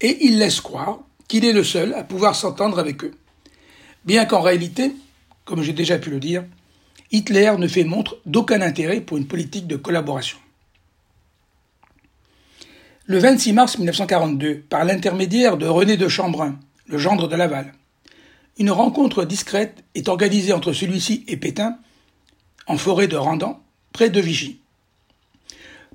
et 0.00 0.26
il 0.26 0.38
laisse 0.38 0.60
croire 0.60 1.00
qu'il 1.26 1.44
est 1.44 1.52
le 1.52 1.64
seul 1.64 1.94
à 1.94 2.04
pouvoir 2.04 2.34
s'entendre 2.34 2.78
avec 2.78 3.04
eux. 3.04 3.12
Bien 4.04 4.24
qu'en 4.24 4.40
réalité, 4.40 4.92
comme 5.44 5.62
j'ai 5.62 5.72
déjà 5.72 5.98
pu 5.98 6.10
le 6.10 6.20
dire, 6.20 6.44
Hitler 7.10 7.52
ne 7.58 7.68
fait 7.68 7.84
montre 7.84 8.18
d'aucun 8.26 8.60
intérêt 8.60 9.00
pour 9.00 9.16
une 9.16 9.26
politique 9.26 9.66
de 9.66 9.76
collaboration. 9.76 10.38
Le 13.06 13.18
26 13.18 13.52
mars 13.54 13.78
1942, 13.78 14.60
par 14.68 14.84
l'intermédiaire 14.84 15.56
de 15.56 15.66
René 15.66 15.96
de 15.96 16.08
Chambrun, 16.08 16.58
le 16.86 16.98
gendre 16.98 17.26
de 17.26 17.36
Laval, 17.36 17.72
une 18.58 18.70
rencontre 18.70 19.24
discrète 19.24 19.82
est 19.94 20.08
organisée 20.08 20.52
entre 20.52 20.72
celui-ci 20.72 21.24
et 21.28 21.36
Pétain 21.36 21.78
en 22.66 22.76
forêt 22.76 23.08
de 23.08 23.16
Randan, 23.16 23.62
près 23.92 24.10
de 24.10 24.20
Vichy. 24.20 24.60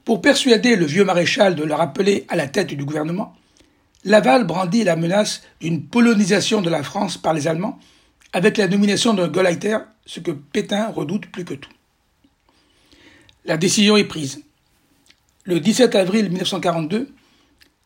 Pour 0.05 0.22
persuader 0.22 0.75
le 0.75 0.86
vieux 0.86 1.05
maréchal 1.05 1.55
de 1.55 1.63
le 1.63 1.75
rappeler 1.75 2.25
à 2.29 2.36
la 2.36 2.48
tête 2.48 2.74
du 2.74 2.83
gouvernement, 2.83 3.36
Laval 4.05 4.45
brandit 4.45 4.83
la 4.83 4.95
menace 4.95 5.41
d'une 5.62 5.86
polonisation 5.86 6.62
de 6.62 6.69
la 6.69 6.83
France 6.83 7.17
par 7.17 7.33
les 7.33 7.48
Allemands 7.48 7.79
avec 8.33 8.57
la 8.57 8.67
nomination 8.67 9.13
de 9.13 9.27
Gauleiter, 9.27 9.77
ce 10.05 10.19
que 10.19 10.31
Pétain 10.31 10.89
redoute 10.89 11.27
plus 11.27 11.45
que 11.45 11.53
tout. 11.53 11.72
La 13.45 13.57
décision 13.57 13.95
est 13.95 14.05
prise. 14.05 14.43
Le 15.45 15.60
17 15.60 15.95
avril 15.95 16.29
1942, 16.29 17.13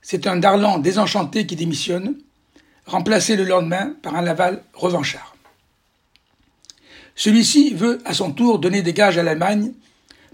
c'est 0.02 0.28
un 0.28 0.38
Darlan 0.38 0.80
désenchanté 0.80 1.46
qui 1.46 1.56
démissionne, 1.56 2.16
remplacé 2.86 3.36
le 3.36 3.44
lendemain 3.44 3.94
par 4.02 4.16
un 4.16 4.22
Laval 4.22 4.64
revanchard. 4.74 5.36
Celui-ci 7.16 7.74
veut 7.74 8.00
à 8.06 8.14
son 8.14 8.32
tour 8.32 8.60
donner 8.60 8.84
des 8.84 8.94
gages 8.94 9.18
à 9.18 9.24
l'Allemagne 9.24 9.74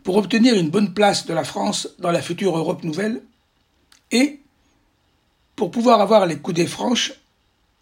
pour 0.03 0.17
obtenir 0.17 0.53
une 0.53 0.69
bonne 0.69 0.93
place 0.93 1.25
de 1.25 1.33
la 1.33 1.45
France 1.45 1.87
dans 1.99 2.11
la 2.11 2.21
future 2.21 2.55
Europe 2.57 2.83
nouvelle 2.83 3.23
et, 4.11 4.41
pour 5.55 5.71
pouvoir 5.71 6.01
avoir 6.01 6.25
les 6.25 6.37
coudées 6.37 6.67
franches, 6.67 7.13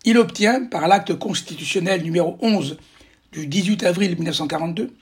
il 0.04 0.18
obtient, 0.18 0.66
par 0.66 0.88
l'acte 0.88 1.14
constitutionnel 1.16 2.04
numéro 2.04 2.38
11 2.42 2.78
du 3.32 3.48
18 3.48 3.84
avril 3.84 4.16
1942, 4.16 4.94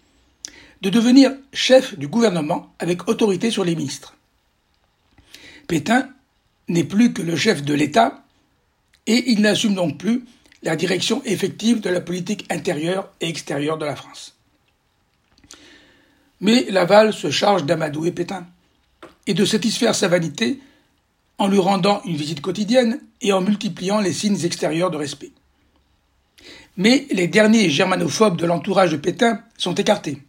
de 0.81 0.89
devenir 0.89 1.31
chef 1.53 1.97
du 1.97 2.07
gouvernement 2.07 2.73
avec 2.79 3.07
autorité 3.07 3.51
sur 3.51 3.63
les 3.63 3.75
ministres. 3.75 4.15
Pétain 5.67 6.09
n'est 6.67 6.83
plus 6.83 7.13
que 7.13 7.21
le 7.21 7.35
chef 7.35 7.63
de 7.63 7.73
l'État 7.73 8.23
et 9.07 9.31
il 9.31 9.41
n'assume 9.41 9.75
donc 9.75 9.97
plus 9.97 10.25
la 10.63 10.75
direction 10.75 11.23
effective 11.25 11.79
de 11.79 11.89
la 11.89 12.01
politique 12.01 12.45
intérieure 12.51 13.09
et 13.21 13.29
extérieure 13.29 13.77
de 13.77 13.85
la 13.85 13.95
France. 13.95 14.35
Mais 16.41 16.65
Laval 16.69 17.13
se 17.13 17.31
charge 17.31 17.65
d'amadouer 17.65 18.11
Pétain 18.11 18.45
et 19.27 19.33
de 19.33 19.45
satisfaire 19.45 19.95
sa 19.95 20.07
vanité 20.07 20.59
en 21.39 21.47
lui 21.47 21.59
rendant 21.59 22.01
une 22.03 22.17
visite 22.17 22.41
quotidienne 22.41 22.99
et 23.21 23.33
en 23.33 23.41
multipliant 23.41 24.01
les 24.01 24.13
signes 24.13 24.43
extérieurs 24.45 24.91
de 24.91 24.97
respect. 24.97 25.31
Mais 26.77 27.07
les 27.11 27.27
derniers 27.27 27.69
germanophobes 27.69 28.37
de 28.37 28.45
l'entourage 28.45 28.91
de 28.91 28.97
Pétain 28.97 29.41
sont 29.57 29.73
écartés. 29.73 30.21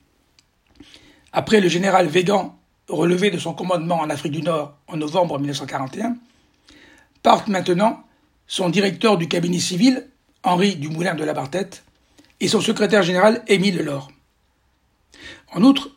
Après 1.32 1.60
le 1.60 1.68
général 1.68 2.06
Végan 2.06 2.56
relevé 2.88 3.30
de 3.30 3.38
son 3.38 3.52
commandement 3.52 4.00
en 4.00 4.10
Afrique 4.10 4.32
du 4.32 4.42
Nord 4.42 4.76
en 4.88 4.96
novembre 4.96 5.38
1941, 5.38 6.16
partent 7.22 7.48
maintenant 7.48 8.02
son 8.46 8.68
directeur 8.68 9.16
du 9.16 9.28
cabinet 9.28 9.60
civil, 9.60 10.08
Henri 10.42 10.76
Dumoulin 10.76 11.14
de 11.14 11.24
la 11.24 11.34
Bartette, 11.34 11.84
et 12.40 12.48
son 12.48 12.60
secrétaire 12.60 13.02
général, 13.02 13.42
Émile 13.46 13.82
Laure. 13.82 14.10
En 15.52 15.62
outre, 15.62 15.90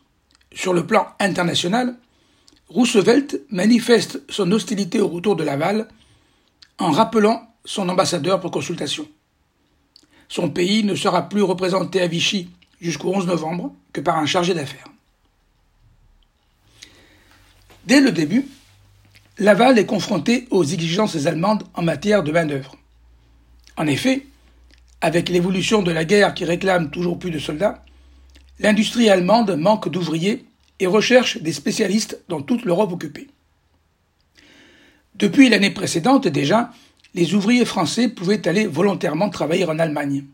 sur 0.52 0.72
le 0.72 0.86
plan 0.86 1.06
international, 1.18 1.96
Roosevelt 2.68 3.40
manifeste 3.50 4.22
son 4.28 4.50
hostilité 4.52 5.00
au 5.00 5.08
retour 5.08 5.36
de 5.36 5.44
Laval 5.44 5.88
en 6.78 6.90
rappelant 6.90 7.46
son 7.64 7.88
ambassadeur 7.88 8.40
pour 8.40 8.50
consultation. 8.50 9.06
Son 10.28 10.50
pays 10.50 10.82
ne 10.84 10.94
sera 10.94 11.28
plus 11.28 11.42
représenté 11.42 12.00
à 12.00 12.06
Vichy 12.06 12.50
jusqu'au 12.80 13.14
11 13.14 13.26
novembre 13.26 13.74
que 13.92 14.00
par 14.00 14.18
un 14.18 14.26
chargé 14.26 14.54
d'affaires. 14.54 14.88
Dès 17.86 18.00
le 18.00 18.12
début, 18.12 18.46
Laval 19.38 19.78
est 19.78 19.86
confronté 19.86 20.46
aux 20.50 20.64
exigences 20.64 21.26
allemandes 21.26 21.64
en 21.74 21.82
matière 21.82 22.22
de 22.22 22.32
main-d'œuvre. 22.32 22.76
En 23.76 23.86
effet, 23.86 24.26
avec 25.00 25.28
l'évolution 25.28 25.82
de 25.82 25.92
la 25.92 26.04
guerre 26.04 26.34
qui 26.34 26.44
réclame 26.44 26.90
toujours 26.90 27.18
plus 27.18 27.30
de 27.30 27.38
soldats, 27.38 27.84
l'industrie 28.58 29.10
allemande 29.10 29.56
manque 29.56 29.90
d'ouvriers 29.90 30.46
et 30.80 30.86
recherche 30.86 31.38
des 31.38 31.52
spécialistes 31.52 32.20
dans 32.28 32.42
toute 32.42 32.64
l'Europe 32.64 32.92
occupée. 32.92 33.28
Depuis 35.14 35.48
l'année 35.48 35.70
précédente 35.70 36.26
déjà, 36.26 36.72
les 37.14 37.34
ouvriers 37.34 37.64
français 37.64 38.08
pouvaient 38.08 38.46
aller 38.48 38.66
volontairement 38.66 39.30
travailler 39.30 39.64
en 39.64 39.78
Allemagne. 39.78 40.24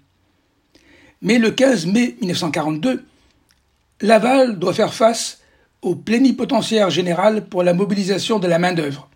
Mais 1.22 1.38
le 1.38 1.50
15 1.50 1.86
mai 1.86 2.16
1942, 2.22 3.04
Laval 4.00 4.58
doit 4.58 4.72
faire 4.72 4.94
face 4.94 5.40
au 5.82 5.94
plénipotentiaire 5.94 6.90
général 6.90 7.46
pour 7.46 7.62
la 7.62 7.74
mobilisation 7.74 8.38
de 8.38 8.46
la 8.46 8.58
main-d'œuvre, 8.58 9.10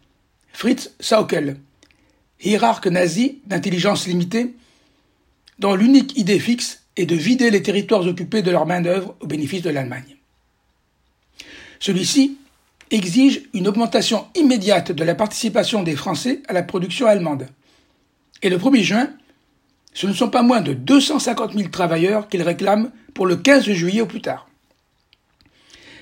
Fritz 0.53 0.95
Saukel, 1.01 1.57
hiérarque 2.43 2.87
nazi 2.87 3.41
d'intelligence 3.47 4.07
limitée, 4.07 4.55
dont 5.59 5.75
l'unique 5.75 6.17
idée 6.19 6.39
fixe 6.39 6.83
est 6.97 7.07
de 7.07 7.15
vider 7.15 7.51
les 7.51 7.63
territoires 7.63 8.07
occupés 8.07 8.43
de 8.43 8.51
leur 8.51 8.67
main-d'œuvre 8.67 9.17
au 9.21 9.27
bénéfice 9.27 9.63
de 9.63 9.71
l'Allemagne. 9.71 10.17
Celui-ci 11.85 12.39
exige 12.91 13.43
une 13.53 13.69
augmentation 13.69 14.27
immédiate 14.35 14.91
de 14.91 15.05
la 15.05 15.15
participation 15.15 15.83
des 15.83 15.97
Français 15.97 16.41
à 16.49 16.55
la 16.55 16.63
production 16.63 17.07
allemande. 17.07 17.47
Et 18.41 18.49
le 18.49 18.57
1er 18.57 18.81
juin, 18.81 19.11
ce 19.93 20.07
ne 20.07 20.15
sont 20.15 20.31
pas 20.31 20.41
moins 20.41 20.63
de 20.63 20.73
250 20.73 21.53
000 21.53 21.69
travailleurs 21.69 22.31
qu'il 22.31 22.41
réclame 22.41 22.91
pour 23.13 23.27
le 23.27 23.37
15 23.37 23.71
juillet 23.73 24.01
au 24.01 24.07
plus 24.07 24.23
tard. 24.23 24.49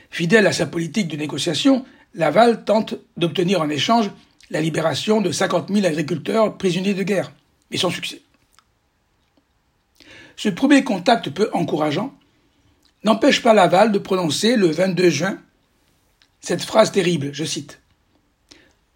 Fidèle 0.09 0.47
à 0.47 0.53
sa 0.53 0.67
politique 0.67 1.09
de 1.09 1.17
négociation, 1.17 1.85
Laval 2.15 2.65
tente 2.65 2.95
d'obtenir 3.17 3.61
en 3.61 3.69
échange 3.69 4.09
la 4.51 4.61
libération 4.61 5.21
de 5.21 5.33
50 5.33 5.69
000 5.69 5.85
agriculteurs 5.85 6.57
prisonniers 6.59 6.95
de 6.95 7.03
guerre, 7.03 7.33
mais 7.73 7.77
sans 7.77 7.91
succès. 7.91 8.23
Ce 10.37 10.49
premier 10.49 10.85
contact 10.85 11.31
peu 11.31 11.51
encourageant 11.53 12.15
n'empêche 13.03 13.43
pas 13.43 13.53
Laval 13.53 13.91
de 13.91 13.99
prononcer 13.99 14.55
le 14.55 14.69
22 14.69 15.11
juin 15.11 15.39
cette 16.43 16.63
phrase 16.65 16.91
terrible, 16.91 17.33
je 17.33 17.45
cite. 17.45 17.81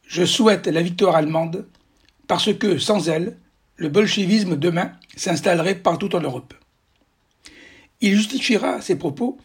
Je 0.07 0.25
souhaite 0.25 0.67
la 0.67 0.83
victoire 0.83 1.17
allemande 1.17 1.67
parce 2.27 2.53
que 2.53 2.79
sans 2.79 3.09
elle, 3.09 3.37
le 3.77 3.89
bolchevisme 3.89 4.57
demain 4.57 4.93
s'installerait 5.17 5.77
partout 5.77 6.15
en 6.17 6.21
Europe. 6.21 6.55
Il 8.01 8.15
justifiera 8.15 8.81
ses 8.81 8.97
propos 8.97 9.39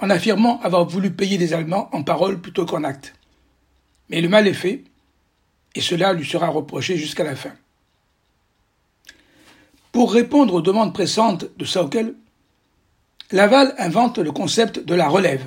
en 0.00 0.10
affirmant 0.10 0.60
avoir 0.62 0.86
voulu 0.86 1.12
payer 1.12 1.38
des 1.38 1.52
Allemands 1.52 1.88
en 1.92 2.02
parole 2.02 2.40
plutôt 2.40 2.64
qu'en 2.64 2.82
acte. 2.82 3.14
Mais 4.08 4.20
le 4.20 4.28
mal 4.28 4.48
est 4.48 4.54
fait, 4.54 4.82
et 5.74 5.80
cela 5.80 6.12
lui 6.12 6.26
sera 6.26 6.48
reproché 6.48 6.96
jusqu'à 6.96 7.24
la 7.24 7.36
fin. 7.36 7.52
Pour 9.92 10.12
répondre 10.12 10.54
aux 10.54 10.62
demandes 10.62 10.94
pressantes 10.94 11.46
de 11.56 11.64
Saukel, 11.64 12.14
Laval 13.30 13.74
invente 13.78 14.18
le 14.18 14.32
concept 14.32 14.80
de 14.80 14.94
la 14.94 15.08
relève, 15.08 15.46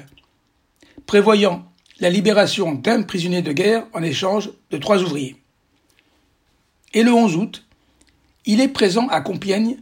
prévoyant 1.06 1.67
la 2.00 2.10
libération 2.10 2.74
d'un 2.74 3.04
prisonnier 3.04 3.42
de 3.42 3.52
guerre 3.52 3.88
en 3.94 4.04
échange 4.04 4.52
de 4.72 4.78
trois 4.78 5.02
ouvriers. 5.02 5.36
Et 6.94 7.04
le 7.04 7.12
11 7.12 7.36
août, 7.36 7.66
il 8.46 8.62
est 8.62 8.68
présent 8.68 9.08
à 9.08 9.22
Compiègne 9.22 9.78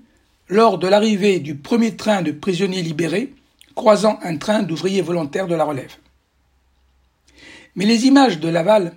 lors 0.47 0.77
de 0.77 0.87
l'arrivée 0.87 1.39
du 1.39 1.55
premier 1.55 1.95
train 1.95 2.21
de 2.21 2.31
prisonniers 2.31 2.81
libérés 2.81 3.33
croisant 3.75 4.19
un 4.23 4.37
train 4.37 4.63
d'ouvriers 4.63 5.01
volontaires 5.01 5.47
de 5.47 5.55
la 5.55 5.65
relève. 5.65 5.95
Mais 7.75 7.85
les 7.85 8.05
images 8.05 8.39
de 8.39 8.47
Laval, 8.47 8.95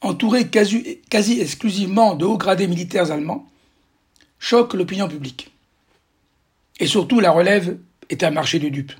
entouré 0.00 0.48
quasi, 0.48 1.00
quasi 1.10 1.40
exclusivement 1.40 2.14
de 2.14 2.24
hauts 2.24 2.38
gradés 2.38 2.68
militaires 2.68 3.10
allemands, 3.10 3.46
choquent 4.38 4.74
l'opinion 4.74 5.08
publique. 5.08 5.50
Et 6.78 6.86
surtout, 6.86 7.20
la 7.20 7.32
relève 7.32 7.78
est 8.08 8.22
un 8.22 8.30
marché 8.30 8.58
de 8.58 8.68
dupes. 8.68 8.92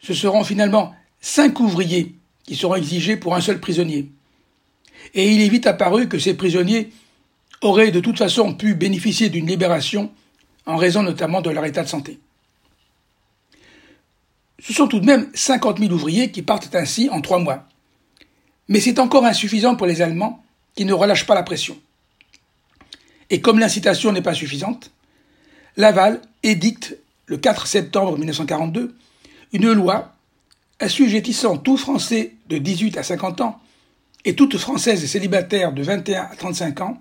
Ce 0.00 0.14
seront 0.14 0.44
finalement 0.44 0.94
cinq 1.22 1.60
ouvriers 1.60 2.14
qui 2.44 2.56
seront 2.56 2.74
exigés 2.74 3.16
pour 3.16 3.34
un 3.34 3.40
seul 3.40 3.60
prisonnier. 3.60 4.10
Et 5.14 5.32
il 5.32 5.40
est 5.40 5.48
vite 5.48 5.66
apparu 5.66 6.08
que 6.08 6.18
ces 6.18 6.34
prisonniers 6.34 6.92
auraient 7.62 7.92
de 7.92 8.00
toute 8.00 8.18
façon 8.18 8.52
pu 8.54 8.74
bénéficier 8.74 9.30
d'une 9.30 9.46
libération 9.46 10.12
en 10.66 10.76
raison 10.76 11.02
notamment 11.02 11.40
de 11.40 11.50
leur 11.50 11.64
état 11.64 11.82
de 11.82 11.88
santé. 11.88 12.18
Ce 14.58 14.72
sont 14.72 14.86
tout 14.86 15.00
de 15.00 15.06
même 15.06 15.30
50 15.34 15.78
000 15.78 15.92
ouvriers 15.92 16.30
qui 16.30 16.42
partent 16.42 16.74
ainsi 16.74 17.08
en 17.08 17.20
trois 17.20 17.38
mois. 17.38 17.66
Mais 18.68 18.80
c'est 18.80 18.98
encore 18.98 19.24
insuffisant 19.24 19.74
pour 19.74 19.86
les 19.86 20.02
Allemands 20.02 20.44
qui 20.74 20.84
ne 20.84 20.92
relâchent 20.92 21.26
pas 21.26 21.34
la 21.34 21.42
pression. 21.42 21.76
Et 23.30 23.40
comme 23.40 23.58
l'incitation 23.58 24.12
n'est 24.12 24.22
pas 24.22 24.34
suffisante, 24.34 24.92
Laval 25.76 26.20
édicte 26.42 26.96
le 27.26 27.38
4 27.38 27.66
septembre 27.66 28.18
1942 28.18 28.94
une 29.52 29.72
loi 29.72 30.11
assujettissant 30.82 31.58
tout 31.58 31.76
Français 31.76 32.34
de 32.48 32.58
18 32.58 32.98
à 32.98 33.02
50 33.02 33.40
ans 33.40 33.60
et 34.24 34.34
toute 34.34 34.58
Française 34.58 35.06
célibataire 35.06 35.72
de 35.72 35.82
21 35.82 36.22
à 36.22 36.36
35 36.36 36.80
ans 36.80 37.00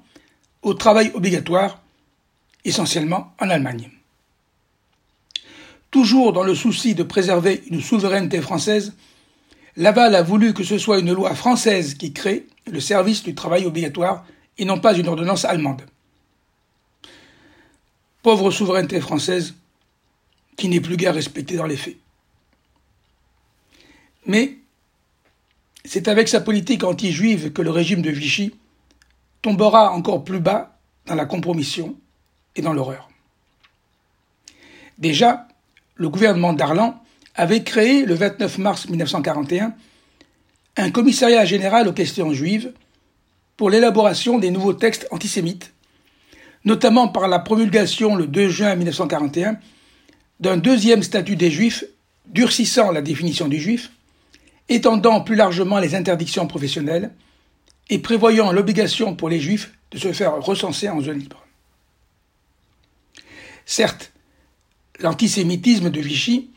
au 0.62 0.76
travail 0.76 1.12
obligatoire, 1.16 1.82
essentiellement 2.64 3.34
en 3.40 3.50
Allemagne. 3.50 3.90
Toujours 5.90 6.32
dans 6.32 6.44
le 6.44 6.54
souci 6.54 6.94
de 6.94 7.04
préserver 7.04 7.64
une 7.70 7.82
souveraineté 7.82 8.40
française, 8.40 8.94
Laval 9.76 10.16
a 10.16 10.22
voulu 10.22 10.54
que 10.54 10.64
ce 10.64 10.78
soit 10.78 11.00
une 11.00 11.14
loi 11.14 11.34
française 11.34 11.96
qui 11.96 12.14
crée 12.14 12.46
le 12.68 12.80
service 12.80 13.24
du 13.24 13.34
travail 13.34 13.66
obligatoire 13.66 14.26
et 14.58 14.66
non 14.66 14.80
pas 14.80 14.96
une 14.96 15.08
ordonnance 15.08 15.44
allemande. 15.44 15.82
Pauvre 18.22 18.52
souveraineté 18.52 19.02
française 19.02 19.56
qui 20.56 20.70
n'est 20.70 20.82
plus 20.82 20.98
guère 20.98 21.16
respectée 21.16 21.56
dans 21.56 21.66
les 21.66 21.78
faits. 21.78 22.01
Mais 24.26 24.58
c'est 25.84 26.08
avec 26.08 26.28
sa 26.28 26.42
politique 26.42 26.84
anti-juive 26.84 27.52
que 27.52 27.62
le 27.62 27.72
régime 27.72 28.02
de 28.02 28.10
Vichy 28.10 28.54
tombera 29.42 29.92
encore 29.92 30.24
plus 30.24 30.40
bas 30.40 30.78
dans 31.06 31.16
la 31.16 31.26
compromission 31.26 31.96
et 32.56 32.62
dans 32.62 32.74
l'horreur. 32.74 33.10
Déjà, 34.98 35.48
le 35.96 36.10
gouvernement 36.10 36.54
Darlan 36.54 37.02
avait 37.36 37.64
créé 37.64 38.06
le 38.06 38.14
29 38.14 38.58
mars 38.60 38.88
1941 38.88 39.74
un 40.78 40.92
commissariat 40.92 41.46
général 41.46 41.88
aux 41.88 41.94
questions 41.94 42.32
juives 42.34 42.72
pour 43.58 43.70
l'élaboration 43.70 44.40
des 44.40 44.52
nouveaux 44.52 44.74
textes 44.74 45.08
antisémites, 45.12 45.74
notamment 46.66 47.08
par 47.08 47.28
la 47.28 47.40
promulgation 47.40 48.16
le 48.16 48.28
2 48.28 48.50
juin 48.50 48.76
1941 48.76 49.58
d'un 50.40 50.58
deuxième 50.58 51.04
statut 51.04 51.36
des 51.36 51.52
juifs 51.52 51.84
durcissant 52.28 52.92
la 52.92 53.02
définition 53.02 53.48
du 53.48 53.60
juif, 53.60 53.92
étendant 54.72 55.20
plus 55.22 55.36
largement 55.36 55.80
les 55.80 55.96
interdictions 55.96 56.48
professionnelles 56.48 57.12
et 57.90 58.00
prévoyant 58.00 58.54
l'obligation 58.54 59.16
pour 59.16 59.28
les 59.30 59.40
juifs 59.40 59.74
de 59.92 59.98
se 59.98 60.14
faire 60.14 60.42
recenser 60.42 60.88
en 60.90 61.02
zone 61.02 61.20
libre. 61.20 61.46
Certes, 63.66 64.14
l'antisémitisme 65.02 65.90
de 65.90 66.00
Vichy 66.00 66.52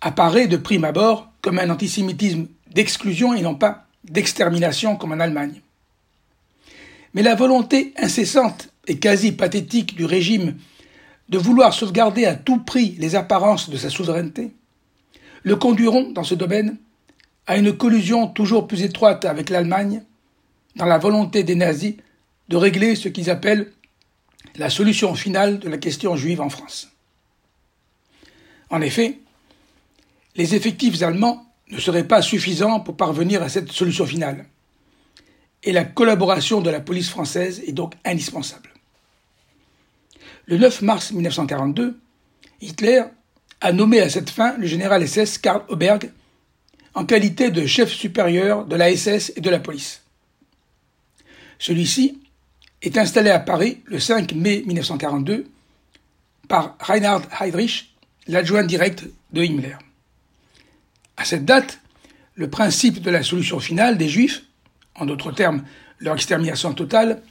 apparaît 0.00 0.48
de 0.48 0.56
prime 0.56 0.84
abord 0.84 1.28
comme 1.42 1.58
un 1.58 1.68
antisémitisme 1.68 2.46
d'exclusion 2.70 3.34
et 3.34 3.42
non 3.42 3.54
pas 3.54 3.86
d'extermination 4.04 4.96
comme 4.96 5.12
en 5.12 5.20
Allemagne. 5.20 5.60
Mais 7.12 7.22
la 7.22 7.34
volonté 7.34 7.92
incessante 7.98 8.70
et 8.86 8.98
quasi 8.98 9.32
pathétique 9.32 9.94
du 9.96 10.06
régime 10.06 10.56
de 11.28 11.38
vouloir 11.38 11.74
sauvegarder 11.74 12.24
à 12.24 12.36
tout 12.36 12.58
prix 12.58 12.96
les 12.98 13.16
apparences 13.16 13.68
de 13.68 13.76
sa 13.76 13.90
souveraineté 13.90 14.52
le 15.42 15.56
conduiront 15.56 16.10
dans 16.12 16.24
ce 16.24 16.34
domaine 16.34 16.78
à 17.46 17.56
une 17.56 17.76
collusion 17.76 18.28
toujours 18.28 18.66
plus 18.66 18.82
étroite 18.82 19.24
avec 19.24 19.50
l'Allemagne 19.50 20.02
dans 20.76 20.86
la 20.86 20.98
volonté 20.98 21.42
des 21.42 21.54
nazis 21.54 21.94
de 22.48 22.56
régler 22.56 22.94
ce 22.94 23.08
qu'ils 23.08 23.30
appellent 23.30 23.72
la 24.56 24.70
solution 24.70 25.14
finale 25.14 25.58
de 25.58 25.68
la 25.68 25.78
question 25.78 26.16
juive 26.16 26.40
en 26.40 26.48
France. 26.48 26.90
En 28.70 28.80
effet, 28.80 29.18
les 30.36 30.54
effectifs 30.54 31.02
allemands 31.02 31.46
ne 31.70 31.78
seraient 31.78 32.06
pas 32.06 32.22
suffisants 32.22 32.80
pour 32.80 32.96
parvenir 32.96 33.42
à 33.42 33.48
cette 33.48 33.70
solution 33.72 34.06
finale, 34.06 34.46
et 35.62 35.72
la 35.72 35.84
collaboration 35.84 36.60
de 36.60 36.70
la 36.70 36.80
police 36.80 37.10
française 37.10 37.62
est 37.66 37.72
donc 37.72 37.94
indispensable. 38.04 38.70
Le 40.46 40.56
9 40.56 40.82
mars 40.82 41.12
1942, 41.12 42.00
Hitler 42.60 43.02
a 43.60 43.72
nommé 43.72 44.00
à 44.00 44.08
cette 44.08 44.30
fin 44.30 44.56
le 44.56 44.66
général 44.66 45.06
SS 45.06 45.38
Karl 45.38 45.62
Oberg 45.68 46.10
en 47.00 47.06
qualité 47.06 47.50
de 47.50 47.64
chef 47.64 47.90
supérieur 47.90 48.66
de 48.66 48.76
la 48.76 48.94
SS 48.94 49.32
et 49.34 49.40
de 49.40 49.48
la 49.48 49.58
police. 49.58 50.02
Celui-ci 51.58 52.20
est 52.82 52.98
installé 52.98 53.30
à 53.30 53.38
Paris 53.38 53.80
le 53.86 53.98
5 53.98 54.34
mai 54.34 54.62
1942 54.66 55.46
par 56.46 56.76
Reinhard 56.78 57.22
Heydrich, 57.40 57.94
l'adjoint 58.26 58.64
direct 58.64 59.06
de 59.32 59.42
Himmler. 59.42 59.78
À 61.16 61.24
cette 61.24 61.46
date, 61.46 61.80
le 62.34 62.50
principe 62.50 63.00
de 63.00 63.10
la 63.10 63.22
solution 63.22 63.60
finale 63.60 63.96
des 63.96 64.10
Juifs, 64.10 64.42
en 64.94 65.06
d'autres 65.06 65.32
termes 65.32 65.64
leur 66.00 66.16
extermination 66.16 66.74
totale, 66.74 67.22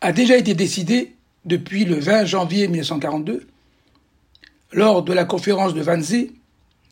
a 0.00 0.10
déjà 0.10 0.36
été 0.36 0.54
décidé 0.54 1.14
depuis 1.44 1.84
le 1.84 2.00
20 2.00 2.24
janvier 2.24 2.66
1942, 2.66 3.46
lors 4.72 5.04
de 5.04 5.12
la 5.12 5.24
conférence 5.24 5.72
de 5.72 5.84
Wannsee, 5.84 6.32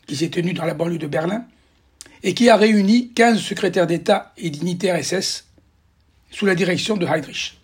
qui 0.07 0.15
s'est 0.15 0.29
tenue 0.29 0.53
dans 0.53 0.63
la 0.63 0.73
banlieue 0.73 0.97
de 0.97 1.07
Berlin, 1.07 1.45
et 2.23 2.33
qui 2.33 2.49
a 2.49 2.55
réuni 2.55 3.11
15 3.13 3.39
secrétaires 3.39 3.87
d'État 3.87 4.33
et 4.37 4.49
dignitaires 4.49 5.03
SS 5.03 5.45
sous 6.29 6.45
la 6.45 6.55
direction 6.55 6.97
de 6.97 7.05
Heydrich. 7.05 7.57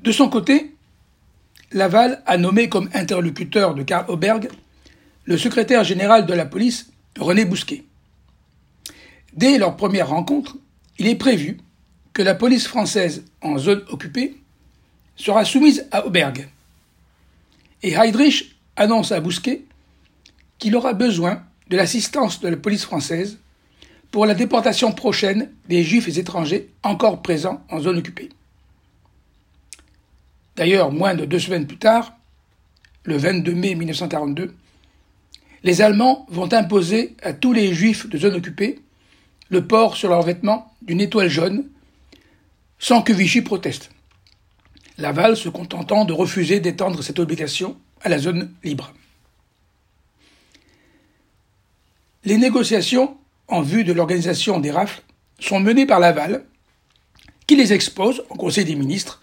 De 0.00 0.12
son 0.12 0.28
côté, 0.28 0.74
Laval 1.72 2.22
a 2.26 2.38
nommé 2.38 2.68
comme 2.68 2.88
interlocuteur 2.94 3.74
de 3.74 3.82
Karl 3.82 4.06
Oberg 4.08 4.48
le 5.24 5.36
secrétaire 5.36 5.84
général 5.84 6.24
de 6.24 6.32
la 6.32 6.46
police, 6.46 6.90
René 7.18 7.44
Bousquet. 7.44 7.84
Dès 9.34 9.58
leur 9.58 9.76
première 9.76 10.08
rencontre, 10.08 10.56
il 10.98 11.06
est 11.06 11.16
prévu 11.16 11.58
que 12.14 12.22
la 12.22 12.34
police 12.34 12.66
française 12.66 13.24
en 13.42 13.58
zone 13.58 13.84
occupée 13.90 14.38
sera 15.16 15.44
soumise 15.44 15.86
à 15.90 16.06
Oberg. 16.06 16.48
Et 17.82 17.92
Heydrich 17.92 18.56
annonce 18.76 19.12
à 19.12 19.20
Bousquet 19.20 19.64
qu'il 20.58 20.74
aura 20.74 20.94
besoin 20.94 21.42
de 21.68 21.76
l'assistance 21.76 22.40
de 22.40 22.48
la 22.48 22.56
police 22.56 22.84
française 22.84 23.38
pour 24.10 24.26
la 24.26 24.34
déportation 24.34 24.92
prochaine 24.92 25.50
des 25.68 25.82
juifs 25.82 26.08
étrangers 26.16 26.70
encore 26.82 27.22
présents 27.22 27.62
en 27.70 27.80
zone 27.80 27.98
occupée. 27.98 28.30
D'ailleurs, 30.56 30.90
moins 30.90 31.14
de 31.14 31.24
deux 31.24 31.38
semaines 31.38 31.66
plus 31.66 31.78
tard, 31.78 32.14
le 33.04 33.16
22 33.16 33.54
mai 33.54 33.74
1942, 33.74 34.54
les 35.62 35.82
Allemands 35.82 36.26
vont 36.30 36.52
imposer 36.52 37.16
à 37.22 37.32
tous 37.32 37.52
les 37.52 37.74
juifs 37.74 38.08
de 38.08 38.18
zone 38.18 38.34
occupée 38.34 38.80
le 39.50 39.66
port 39.66 39.96
sur 39.96 40.08
leurs 40.08 40.22
vêtements 40.22 40.74
d'une 40.82 41.00
étoile 41.00 41.28
jaune, 41.28 41.68
sans 42.78 43.02
que 43.02 43.12
Vichy 43.12 43.42
proteste. 43.42 43.90
Laval 44.98 45.36
se 45.36 45.48
contentant 45.48 46.04
de 46.04 46.12
refuser 46.12 46.60
d'étendre 46.60 47.02
cette 47.02 47.18
obligation 47.18 47.76
à 48.02 48.08
la 48.08 48.18
zone 48.18 48.52
libre. 48.62 48.92
Les 52.24 52.36
négociations 52.36 53.16
en 53.46 53.62
vue 53.62 53.84
de 53.84 53.92
l'organisation 53.92 54.60
des 54.60 54.70
rafles 54.70 55.02
sont 55.38 55.60
menées 55.60 55.86
par 55.86 56.00
Laval, 56.00 56.44
qui 57.46 57.56
les 57.56 57.72
expose 57.72 58.24
au 58.28 58.34
Conseil 58.34 58.64
des 58.64 58.74
ministres 58.74 59.20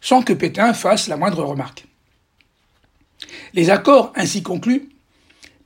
sans 0.00 0.22
que 0.22 0.32
Pétain 0.32 0.74
fasse 0.74 1.08
la 1.08 1.16
moindre 1.16 1.42
remarque. 1.42 1.86
Les 3.54 3.70
accords 3.70 4.12
ainsi 4.14 4.42
conclus 4.42 4.90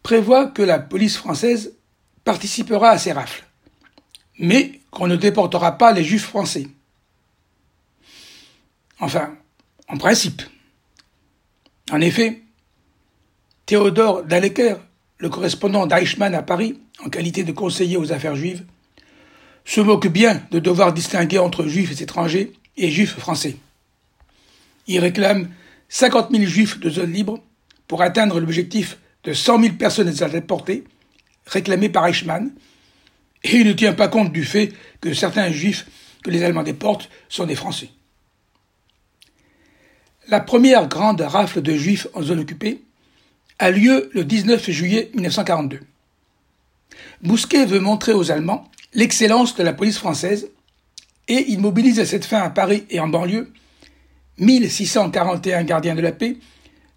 prévoient 0.03 0.47
que 0.47 0.63
la 0.63 0.79
police 0.79 1.17
française 1.17 1.75
participera 2.25 2.91
à 2.91 2.99
ces 2.99 3.13
rafles, 3.13 3.45
mais 4.39 4.81
qu'on 4.91 5.09
ne 5.09 5.17
déportera 5.17 5.79
pas 5.79 5.93
les 5.93 6.05
juifs 6.05 6.25
français. 6.25 6.69
Enfin, 9.01 9.37
en 9.89 9.97
principe. 9.97 10.43
En 11.91 12.01
effet, 12.01 12.43
Théodore 13.67 14.23
Dallecker, 14.25 14.77
le 15.21 15.29
correspondant 15.29 15.87
d'Eichmann 15.87 16.35
à 16.35 16.43
Paris, 16.43 16.81
en 17.05 17.11
qualité 17.11 17.45
de 17.45 17.53
conseiller 17.53 17.97
aux 17.97 18.11
affaires 18.11 18.35
juives, 18.35 18.65
se 19.65 19.81
moque 19.81 20.09
bien 20.09 20.43
de 20.51 20.59
devoir 20.59 20.93
distinguer 20.93 21.39
entre 21.39 21.67
juifs 21.67 22.01
étrangers 22.01 22.53
et 22.77 22.91
juifs 22.91 23.19
français. 23.19 23.57
Il 24.87 24.99
réclame 24.99 25.51
50 25.91 26.31
000 26.31 26.45
juifs 26.45 26.81
de 26.81 26.89
zone 26.89 27.13
libre 27.13 27.39
pour 27.87 28.03
atteindre 28.03 28.41
l'objectif 28.41 28.99
de 29.25 29.35
100 29.35 29.61
000 29.63 29.75
personnes 29.75 30.13
à 30.23 30.29
déporter, 30.29 30.85
réclamé 31.47 31.91
par 31.91 32.07
Eichmann, 32.07 32.51
et 33.45 33.57
il 33.57 33.67
ne 33.67 33.73
tient 33.75 33.93
pas 33.93 34.09
compte 34.09 34.33
du 34.33 34.45
fait 34.45 34.73
que 35.01 35.13
certains 35.13 35.51
juifs 35.53 35.87
que 36.23 36.31
les 36.31 36.43
Allemands 36.43 36.63
déportent 36.63 37.11
sont 37.29 37.47
des 37.47 37.55
Français. 37.55 37.91
La 40.29 40.41
première 40.41 40.89
grande 40.89 41.21
rafle 41.21 41.61
de 41.61 41.77
juifs 41.77 42.07
en 42.15 42.23
zone 42.23 42.41
occupée 42.41 42.83
a 43.61 43.71
lieu 43.71 44.09
le 44.15 44.25
19 44.25 44.71
juillet 44.71 45.11
1942. 45.15 45.81
Bousquet 47.23 47.67
veut 47.67 47.79
montrer 47.79 48.15
aux 48.15 48.31
Allemands 48.31 48.69
l'excellence 48.95 49.55
de 49.55 49.63
la 49.63 49.75
police 49.75 49.99
française 49.99 50.49
et 51.29 51.45
il 51.49 51.61
mobilise 51.61 52.01
à 52.01 52.07
cette 52.07 52.25
fin 52.25 52.41
à 52.41 52.49
Paris 52.49 52.85
et 52.89 53.01
en 53.01 53.09
banlieue 53.09 53.53
1641 54.39 55.65
gardiens 55.65 55.95
de 55.95 56.01
la 56.01 56.13
paix, 56.13 56.39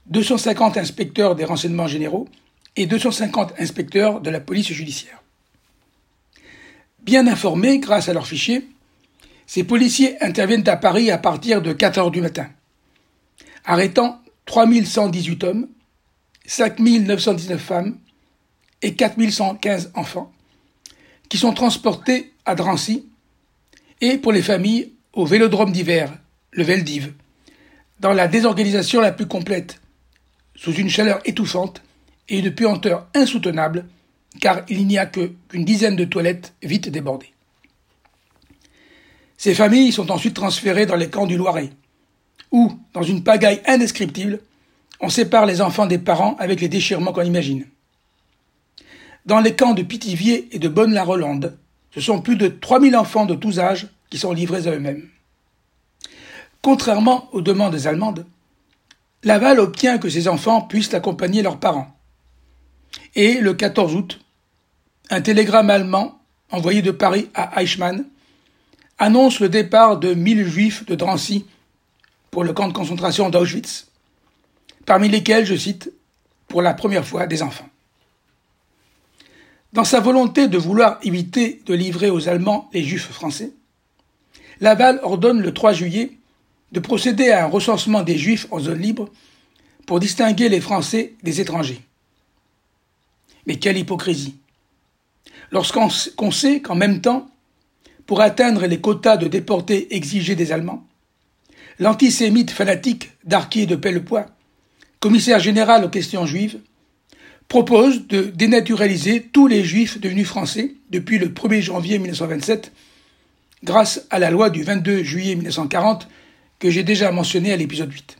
250 0.05 0.77
inspecteurs 0.77 1.35
des 1.35 1.43
renseignements 1.43 1.87
généraux 1.87 2.29
et 2.77 2.85
250 2.85 3.59
inspecteurs 3.59 4.21
de 4.21 4.29
la 4.29 4.39
police 4.39 4.71
judiciaire. 4.71 5.21
Bien 7.01 7.27
informés 7.27 7.79
grâce 7.79 8.07
à 8.07 8.13
leurs 8.13 8.25
fichiers, 8.27 8.65
ces 9.45 9.65
policiers 9.65 10.15
interviennent 10.23 10.67
à 10.69 10.77
Paris 10.77 11.11
à 11.11 11.17
partir 11.17 11.61
de 11.61 11.73
4 11.73 11.97
heures 11.97 12.11
du 12.11 12.21
matin, 12.21 12.47
arrêtant 13.65 14.21
3118 14.45 15.43
hommes, 15.43 15.67
5919 16.45 17.61
femmes 17.61 17.97
et 18.81 18.95
4115 18.95 19.91
enfants, 19.95 20.31
qui 21.29 21.37
sont 21.37 21.53
transportés 21.53 22.33
à 22.45 22.55
Drancy 22.55 23.05
et 24.01 24.17
pour 24.17 24.31
les 24.31 24.41
familles 24.41 24.91
au 25.13 25.25
vélodrome 25.25 25.71
d'hiver, 25.71 26.13
le 26.51 26.63
Veldiv, 26.63 27.13
dans 27.99 28.13
la 28.13 28.27
désorganisation 28.27 28.99
la 28.99 29.11
plus 29.11 29.27
complète, 29.27 29.79
sous 30.55 30.73
une 30.73 30.89
chaleur 30.89 31.21
étouffante 31.25 31.81
et 32.27 32.39
une 32.39 32.53
puanteur 32.53 33.07
insoutenable, 33.13 33.85
car 34.41 34.63
il 34.67 34.85
n'y 34.87 34.97
a 34.97 35.05
qu'une 35.05 35.63
dizaine 35.63 35.95
de 35.95 36.05
toilettes 36.05 36.53
vite 36.61 36.89
débordées. 36.89 37.33
Ces 39.37 39.55
familles 39.55 39.91
sont 39.91 40.11
ensuite 40.11 40.35
transférées 40.35 40.85
dans 40.85 40.95
les 40.95 41.09
camps 41.09 41.27
du 41.27 41.37
Loiret, 41.37 41.69
où, 42.51 42.71
dans 42.93 43.03
une 43.03 43.23
pagaille 43.23 43.61
indescriptible, 43.65 44.39
on 45.03 45.09
sépare 45.09 45.45
les 45.45 45.61
enfants 45.61 45.85
des 45.85 45.97
parents 45.97 46.37
avec 46.39 46.61
les 46.61 46.69
déchirements 46.69 47.11
qu'on 47.11 47.23
imagine. 47.23 47.67
Dans 49.25 49.41
les 49.41 49.53
camps 49.53 49.73
de 49.73 49.83
Pithiviers 49.83 50.47
et 50.53 50.59
de 50.59 50.69
Bonne-la-Rolande, 50.69 51.57
ce 51.93 51.99
sont 51.99 52.21
plus 52.21 52.37
de 52.37 52.47
3000 52.47 52.95
enfants 52.95 53.25
de 53.25 53.35
tous 53.35 53.59
âges 53.59 53.87
qui 54.09 54.17
sont 54.17 54.31
livrés 54.31 54.65
à 54.65 54.71
eux-mêmes. 54.71 55.09
Contrairement 56.61 57.27
aux 57.33 57.41
demandes 57.41 57.85
allemandes, 57.85 58.25
Laval 59.23 59.59
obtient 59.59 59.97
que 59.97 60.07
ses 60.07 60.29
enfants 60.29 60.61
puissent 60.61 60.93
accompagner 60.93 61.41
leurs 61.41 61.59
parents. 61.59 61.93
Et 63.13 63.41
le 63.41 63.53
14 63.53 63.95
août, 63.95 64.21
un 65.09 65.19
télégramme 65.19 65.69
allemand 65.69 66.17
envoyé 66.49 66.81
de 66.81 66.91
Paris 66.91 67.29
à 67.33 67.61
Eichmann 67.61 68.05
annonce 68.99 69.41
le 69.41 69.49
départ 69.49 69.97
de 69.99 70.13
1000 70.13 70.47
juifs 70.47 70.85
de 70.85 70.95
Drancy 70.95 71.45
pour 72.31 72.45
le 72.45 72.53
camp 72.53 72.69
de 72.69 72.73
concentration 72.73 73.29
d'Auschwitz, 73.29 73.87
parmi 74.85 75.09
lesquels, 75.09 75.45
je 75.45 75.55
cite, 75.55 75.91
pour 76.47 76.61
la 76.61 76.73
première 76.73 77.05
fois 77.05 77.27
des 77.27 77.41
enfants. 77.41 77.69
Dans 79.73 79.83
sa 79.83 79.99
volonté 79.99 80.47
de 80.47 80.57
vouloir 80.57 80.99
éviter 81.01 81.61
de 81.65 81.73
livrer 81.73 82.09
aux 82.09 82.29
Allemands 82.29 82.69
les 82.73 82.83
juifs 82.83 83.09
français, 83.09 83.51
Laval 84.61 84.99
ordonne 85.03 85.41
le 85.41 85.53
3 85.53 85.73
juillet 85.73 86.11
de 86.73 86.79
procéder 86.79 87.31
à 87.31 87.45
un 87.45 87.47
recensement 87.47 88.01
des 88.01 88.17
Juifs 88.17 88.47
en 88.51 88.59
zone 88.59 88.79
libre 88.79 89.09
pour 89.85 89.99
distinguer 89.99 90.49
les 90.49 90.61
Français 90.61 91.13
des 91.23 91.39
étrangers. 91.39 91.81
Mais 93.45 93.57
quelle 93.57 93.77
hypocrisie 93.77 94.35
Lorsqu'on 95.51 96.31
sait 96.31 96.61
qu'en 96.61 96.75
même 96.75 97.01
temps, 97.01 97.27
pour 98.07 98.21
atteindre 98.21 98.65
les 98.65 98.81
quotas 98.81 99.17
de 99.17 99.27
déportés 99.27 99.95
exigés 99.95 100.35
des 100.35 100.51
Allemands, 100.51 100.85
l'antisémite 101.79 102.51
fanatique 102.51 103.11
Darquier 103.23 103.65
de 103.65 103.75
Pellepoix, 103.75 104.25
commissaire 105.03 105.41
général 105.41 105.83
aux 105.83 105.89
questions 105.89 106.25
juives, 106.25 106.59
propose 107.49 108.07
de 108.07 108.21
dénaturaliser 108.21 109.21
tous 109.21 109.47
les 109.47 109.65
juifs 109.65 109.99
devenus 109.99 110.25
français 110.25 110.75
depuis 110.91 111.19
le 111.19 111.27
1er 111.27 111.59
janvier 111.59 111.99
1927 111.99 112.71
grâce 113.65 114.07
à 114.11 114.17
la 114.17 114.31
loi 114.31 114.49
du 114.49 114.63
22 114.63 115.03
juillet 115.03 115.35
1940 115.35 116.07
que 116.57 116.69
j'ai 116.69 116.83
déjà 116.83 117.11
mentionnée 117.11 117.51
à 117.51 117.57
l'épisode 117.57 117.91
8. 117.91 118.17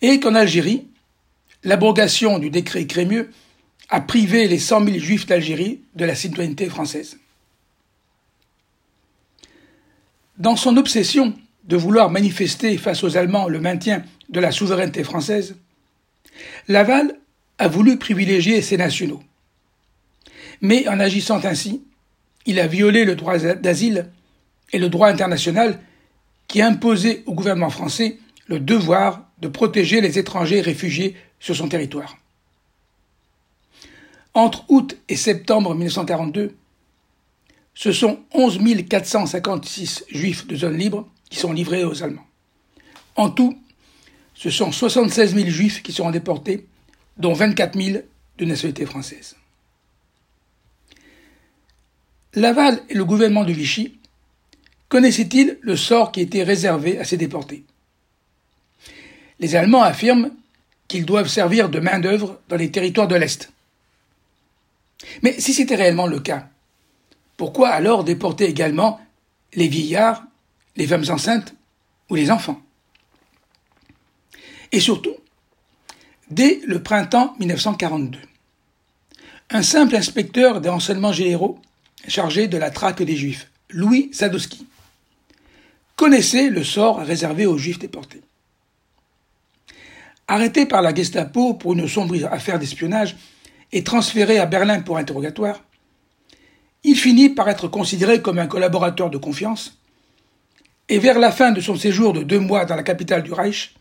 Et 0.00 0.18
qu'en 0.18 0.34
Algérie, 0.34 0.86
l'abrogation 1.62 2.38
du 2.38 2.48
décret 2.48 2.86
Crémieux 2.86 3.30
a 3.90 4.00
privé 4.00 4.48
les 4.48 4.58
100 4.58 4.86
000 4.86 4.98
juifs 4.98 5.26
d'Algérie 5.26 5.82
de 5.94 6.06
la 6.06 6.14
citoyenneté 6.14 6.70
française. 6.70 7.18
Dans 10.38 10.56
son 10.56 10.78
obsession 10.78 11.34
de 11.64 11.76
vouloir 11.76 12.08
manifester 12.08 12.78
face 12.78 13.04
aux 13.04 13.18
Allemands 13.18 13.46
le 13.46 13.60
maintien 13.60 14.04
de 14.28 14.40
la 14.40 14.52
souveraineté 14.52 15.04
française, 15.04 15.56
Laval 16.68 17.18
a 17.58 17.68
voulu 17.68 17.98
privilégier 17.98 18.62
ses 18.62 18.76
nationaux. 18.76 19.22
Mais 20.60 20.88
en 20.88 21.00
agissant 21.00 21.44
ainsi, 21.44 21.82
il 22.46 22.60
a 22.60 22.66
violé 22.66 23.04
le 23.04 23.14
droit 23.14 23.38
d'asile 23.38 24.10
et 24.72 24.78
le 24.78 24.88
droit 24.88 25.08
international 25.08 25.80
qui 26.46 26.62
imposait 26.62 27.22
au 27.26 27.34
gouvernement 27.34 27.70
français 27.70 28.18
le 28.46 28.58
devoir 28.58 29.26
de 29.40 29.48
protéger 29.48 30.00
les 30.00 30.18
étrangers 30.18 30.60
réfugiés 30.60 31.16
sur 31.38 31.54
son 31.54 31.68
territoire. 31.68 32.16
Entre 34.34 34.64
août 34.68 34.96
et 35.08 35.16
septembre 35.16 35.74
1942, 35.74 36.54
ce 37.74 37.92
sont 37.92 38.20
11 38.32 38.60
456 38.88 40.04
juifs 40.08 40.46
de 40.46 40.56
zone 40.56 40.76
libre 40.76 41.08
qui 41.30 41.38
sont 41.38 41.52
livrés 41.52 41.84
aux 41.84 42.02
Allemands. 42.02 42.26
En 43.14 43.30
tout, 43.30 43.58
ce 44.38 44.50
sont 44.50 44.70
76 44.70 45.34
000 45.34 45.48
juifs 45.48 45.82
qui 45.82 45.92
seront 45.92 46.12
déportés, 46.12 46.64
dont 47.16 47.32
24 47.32 47.76
000 47.76 48.02
de 48.38 48.44
nationalité 48.44 48.86
française. 48.86 49.34
Laval 52.34 52.80
et 52.88 52.94
le 52.94 53.04
gouvernement 53.04 53.44
de 53.44 53.52
Vichy 53.52 53.98
connaissaient-ils 54.88 55.58
le 55.60 55.76
sort 55.76 56.12
qui 56.12 56.20
était 56.20 56.44
réservé 56.44 57.00
à 57.00 57.04
ces 57.04 57.16
déportés? 57.16 57.64
Les 59.40 59.56
Allemands 59.56 59.82
affirment 59.82 60.30
qu'ils 60.86 61.04
doivent 61.04 61.28
servir 61.28 61.68
de 61.68 61.80
main-d'œuvre 61.80 62.40
dans 62.48 62.56
les 62.56 62.70
territoires 62.70 63.08
de 63.08 63.16
l'Est. 63.16 63.50
Mais 65.22 65.40
si 65.40 65.52
c'était 65.52 65.74
réellement 65.74 66.06
le 66.06 66.20
cas, 66.20 66.48
pourquoi 67.36 67.70
alors 67.70 68.04
déporter 68.04 68.44
également 68.44 69.00
les 69.54 69.66
vieillards, 69.66 70.22
les 70.76 70.86
femmes 70.86 71.06
enceintes 71.08 71.56
ou 72.08 72.14
les 72.14 72.30
enfants? 72.30 72.62
Et 74.72 74.80
surtout, 74.80 75.14
dès 76.30 76.60
le 76.66 76.82
printemps 76.82 77.34
1942, 77.38 78.18
un 79.50 79.62
simple 79.62 79.96
inspecteur 79.96 80.60
des 80.60 80.68
renseignements 80.68 81.12
généraux 81.12 81.58
chargé 82.06 82.48
de 82.48 82.58
la 82.58 82.70
traque 82.70 83.02
des 83.02 83.16
Juifs, 83.16 83.50
Louis 83.70 84.10
Sadowski, 84.12 84.66
connaissait 85.96 86.48
le 86.50 86.64
sort 86.64 86.98
réservé 86.98 87.46
aux 87.46 87.58
Juifs 87.58 87.78
déportés. 87.78 88.22
Arrêté 90.28 90.66
par 90.66 90.82
la 90.82 90.94
Gestapo 90.94 91.54
pour 91.54 91.72
une 91.72 91.88
sombre 91.88 92.14
affaire 92.30 92.58
d'espionnage 92.58 93.16
et 93.72 93.82
transféré 93.82 94.38
à 94.38 94.46
Berlin 94.46 94.80
pour 94.80 94.98
interrogatoire, 94.98 95.62
il 96.84 96.96
finit 96.96 97.30
par 97.30 97.48
être 97.48 97.68
considéré 97.68 98.22
comme 98.22 98.38
un 98.38 98.46
collaborateur 98.46 99.10
de 99.10 99.18
confiance, 99.18 99.78
et 100.88 100.98
vers 100.98 101.18
la 101.18 101.32
fin 101.32 101.50
de 101.50 101.60
son 101.60 101.76
séjour 101.76 102.12
de 102.12 102.22
deux 102.22 102.38
mois 102.38 102.64
dans 102.64 102.76
la 102.76 102.82
capitale 102.82 103.22
du 103.22 103.32
Reich, 103.32 103.74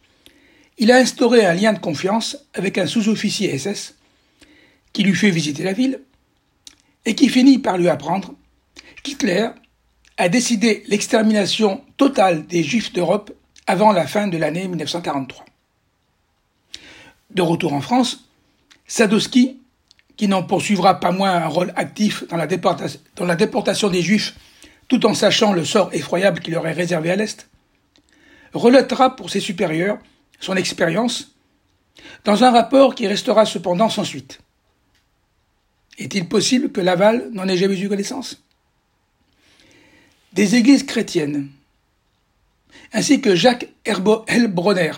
il 0.78 0.92
a 0.92 0.98
instauré 0.98 1.46
un 1.46 1.54
lien 1.54 1.74
de 1.74 1.80
confiance 1.80 2.38
avec 2.54 2.78
un 2.78 2.86
sous-officier 2.86 3.58
SS 3.58 3.96
qui 4.94 5.04
lui 5.04 5.16
fait 5.16 5.32
visiter 5.32 5.64
la 5.64 5.74
ville 5.74 6.02
et 7.06 7.16
qui 7.16 7.30
finit 7.30 7.60
par 7.60 7.78
lui 7.78 7.90
apprendre 7.90 8.34
qu'Hitler 9.04 9.50
a 10.18 10.30
décidé 10.30 10.84
l'extermination 10.88 11.84
totale 11.98 12.46
des 12.48 12.64
Juifs 12.64 12.94
d'Europe 12.94 13.32
avant 13.66 13.92
la 13.92 14.08
fin 14.08 14.28
de 14.28 14.38
l'année 14.38 14.68
1943. 14.68 15.46
De 17.32 17.42
retour 17.42 17.74
en 17.74 17.82
France, 17.82 18.30
Sadowski, 18.88 19.60
qui 20.16 20.28
n'en 20.28 20.44
poursuivra 20.44 21.00
pas 21.00 21.12
moins 21.12 21.32
un 21.32 21.48
rôle 21.48 21.74
actif 21.76 22.24
dans 22.30 22.38
la, 22.38 23.36
déportation 23.36 23.90
des 23.90 24.02
Juifs 24.02 24.36
tout 24.88 25.06
en 25.06 25.14
sachant 25.14 25.54
le 25.54 25.66
sort 25.66 25.94
effroyable 25.94 26.40
qui 26.40 26.52
leur 26.52 26.66
est 26.66 26.74
réservé 26.74 27.12
à 27.12 27.16
l'Est, 27.16 27.50
relatera 28.54 29.16
pour 29.16 29.30
ses 29.30 29.42
supérieurs 29.42 30.00
son 30.40 30.56
expérience 30.56 31.32
dans 32.24 32.44
un 32.44 32.52
rapport 32.52 32.96
qui 32.96 33.08
restera 33.08 33.46
cependant 33.46 33.90
sans 33.90 34.04
suite. 34.04 34.40
Est-il 35.98 36.28
possible 36.28 36.72
que 36.72 36.82
Laval 36.82 37.30
n'en 37.32 37.48
ait 37.48 37.58
jamais 37.58 37.80
eu 37.80 37.90
connaissance? 37.90 38.44
Des 40.34 40.56
églises 40.56 40.86
chrétiennes, 40.86 41.50
ainsi 42.94 43.22
que 43.22 43.36
Jacques 43.36 43.68
Helbronner, 43.86 44.92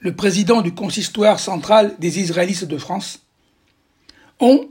le 0.00 0.14
président 0.14 0.62
du 0.62 0.72
consistoire 0.72 1.40
central 1.40 1.96
des 1.98 2.20
Israélites 2.20 2.64
de 2.64 2.78
France, 2.78 3.20
ont, 4.38 4.68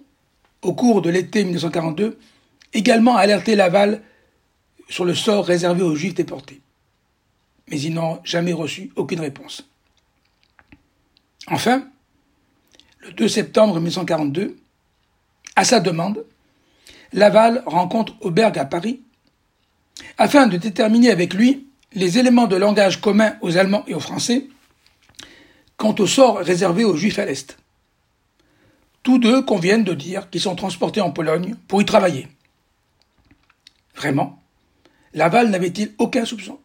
au 0.62 0.74
cours 0.74 1.02
de 1.02 1.10
l'été 1.10 1.44
1942, 1.44 2.18
également 2.74 3.18
alerté 3.18 3.56
Laval 3.56 4.02
sur 4.88 5.04
le 5.04 5.16
sort 5.16 5.46
réservé 5.46 5.84
aux 5.84 5.96
Juifs 5.96 6.14
déportés. 6.14 6.62
Mais 7.70 7.82
ils 7.82 7.94
n'ont 7.94 8.20
jamais 8.24 8.54
reçu 8.54 8.92
aucune 8.96 9.20
réponse. 9.20 9.68
Enfin, 11.50 11.88
le 13.00 13.12
2 13.14 13.28
septembre 13.28 13.76
1942, 13.76 14.58
à 15.56 15.64
sa 15.64 15.80
demande, 15.80 16.26
Laval 17.14 17.64
rencontre 17.66 18.14
Auberg 18.22 18.58
à 18.58 18.66
Paris 18.66 19.02
afin 20.18 20.48
de 20.48 20.58
déterminer 20.58 21.10
avec 21.10 21.34
lui 21.34 21.68
les 21.94 22.20
éléments 22.20 22.48
de 22.48 22.56
langage 22.56 23.02
communs 23.02 23.38
aux 23.42 23.58
Allemands 23.58 23.86
et 23.88 23.94
aux 23.94 24.00
Français 24.00 24.48
quant 25.78 25.96
au 26.00 26.08
sort 26.08 26.40
réservé 26.40 26.84
aux 26.84 26.96
Juifs 26.98 27.20
à 27.20 27.26
l'Est. 27.26 27.58
Tous 29.04 29.20
deux 29.20 29.44
conviennent 29.44 29.84
de 29.84 29.94
dire 29.94 30.30
qu'ils 30.30 30.42
sont 30.42 30.56
transportés 30.56 31.02
en 31.02 31.12
Pologne 31.12 31.56
pour 31.68 31.82
y 31.82 31.86
travailler. 31.86 32.28
Vraiment, 33.96 34.42
Laval 35.14 35.50
n'avait-il 35.50 35.94
aucun 35.98 36.26
soupçon? 36.26 36.60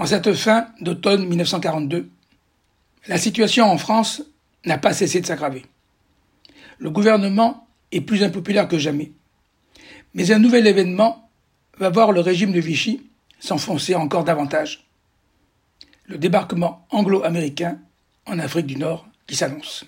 En 0.00 0.06
cette 0.06 0.32
fin 0.32 0.66
d'automne 0.80 1.26
1942, 1.26 2.10
la 3.06 3.18
situation 3.18 3.70
en 3.70 3.78
France 3.78 4.22
n'a 4.64 4.78
pas 4.78 4.92
cessé 4.92 5.20
de 5.20 5.26
s'aggraver 5.26 5.64
le 6.80 6.90
gouvernement 6.90 7.66
est 7.92 8.00
plus 8.00 8.24
impopulaire 8.24 8.66
que 8.66 8.78
jamais. 8.78 9.12
Mais 10.14 10.32
un 10.32 10.38
nouvel 10.38 10.66
événement 10.66 11.28
va 11.78 11.90
voir 11.90 12.10
le 12.10 12.20
régime 12.20 12.52
de 12.52 12.60
Vichy 12.60 13.02
s'enfoncer 13.38 13.94
encore 13.94 14.24
davantage. 14.24 14.86
Le 16.06 16.18
débarquement 16.18 16.86
anglo-américain 16.90 17.78
en 18.26 18.38
Afrique 18.38 18.66
du 18.66 18.76
Nord 18.76 19.06
qui 19.26 19.36
s'annonce. 19.36 19.84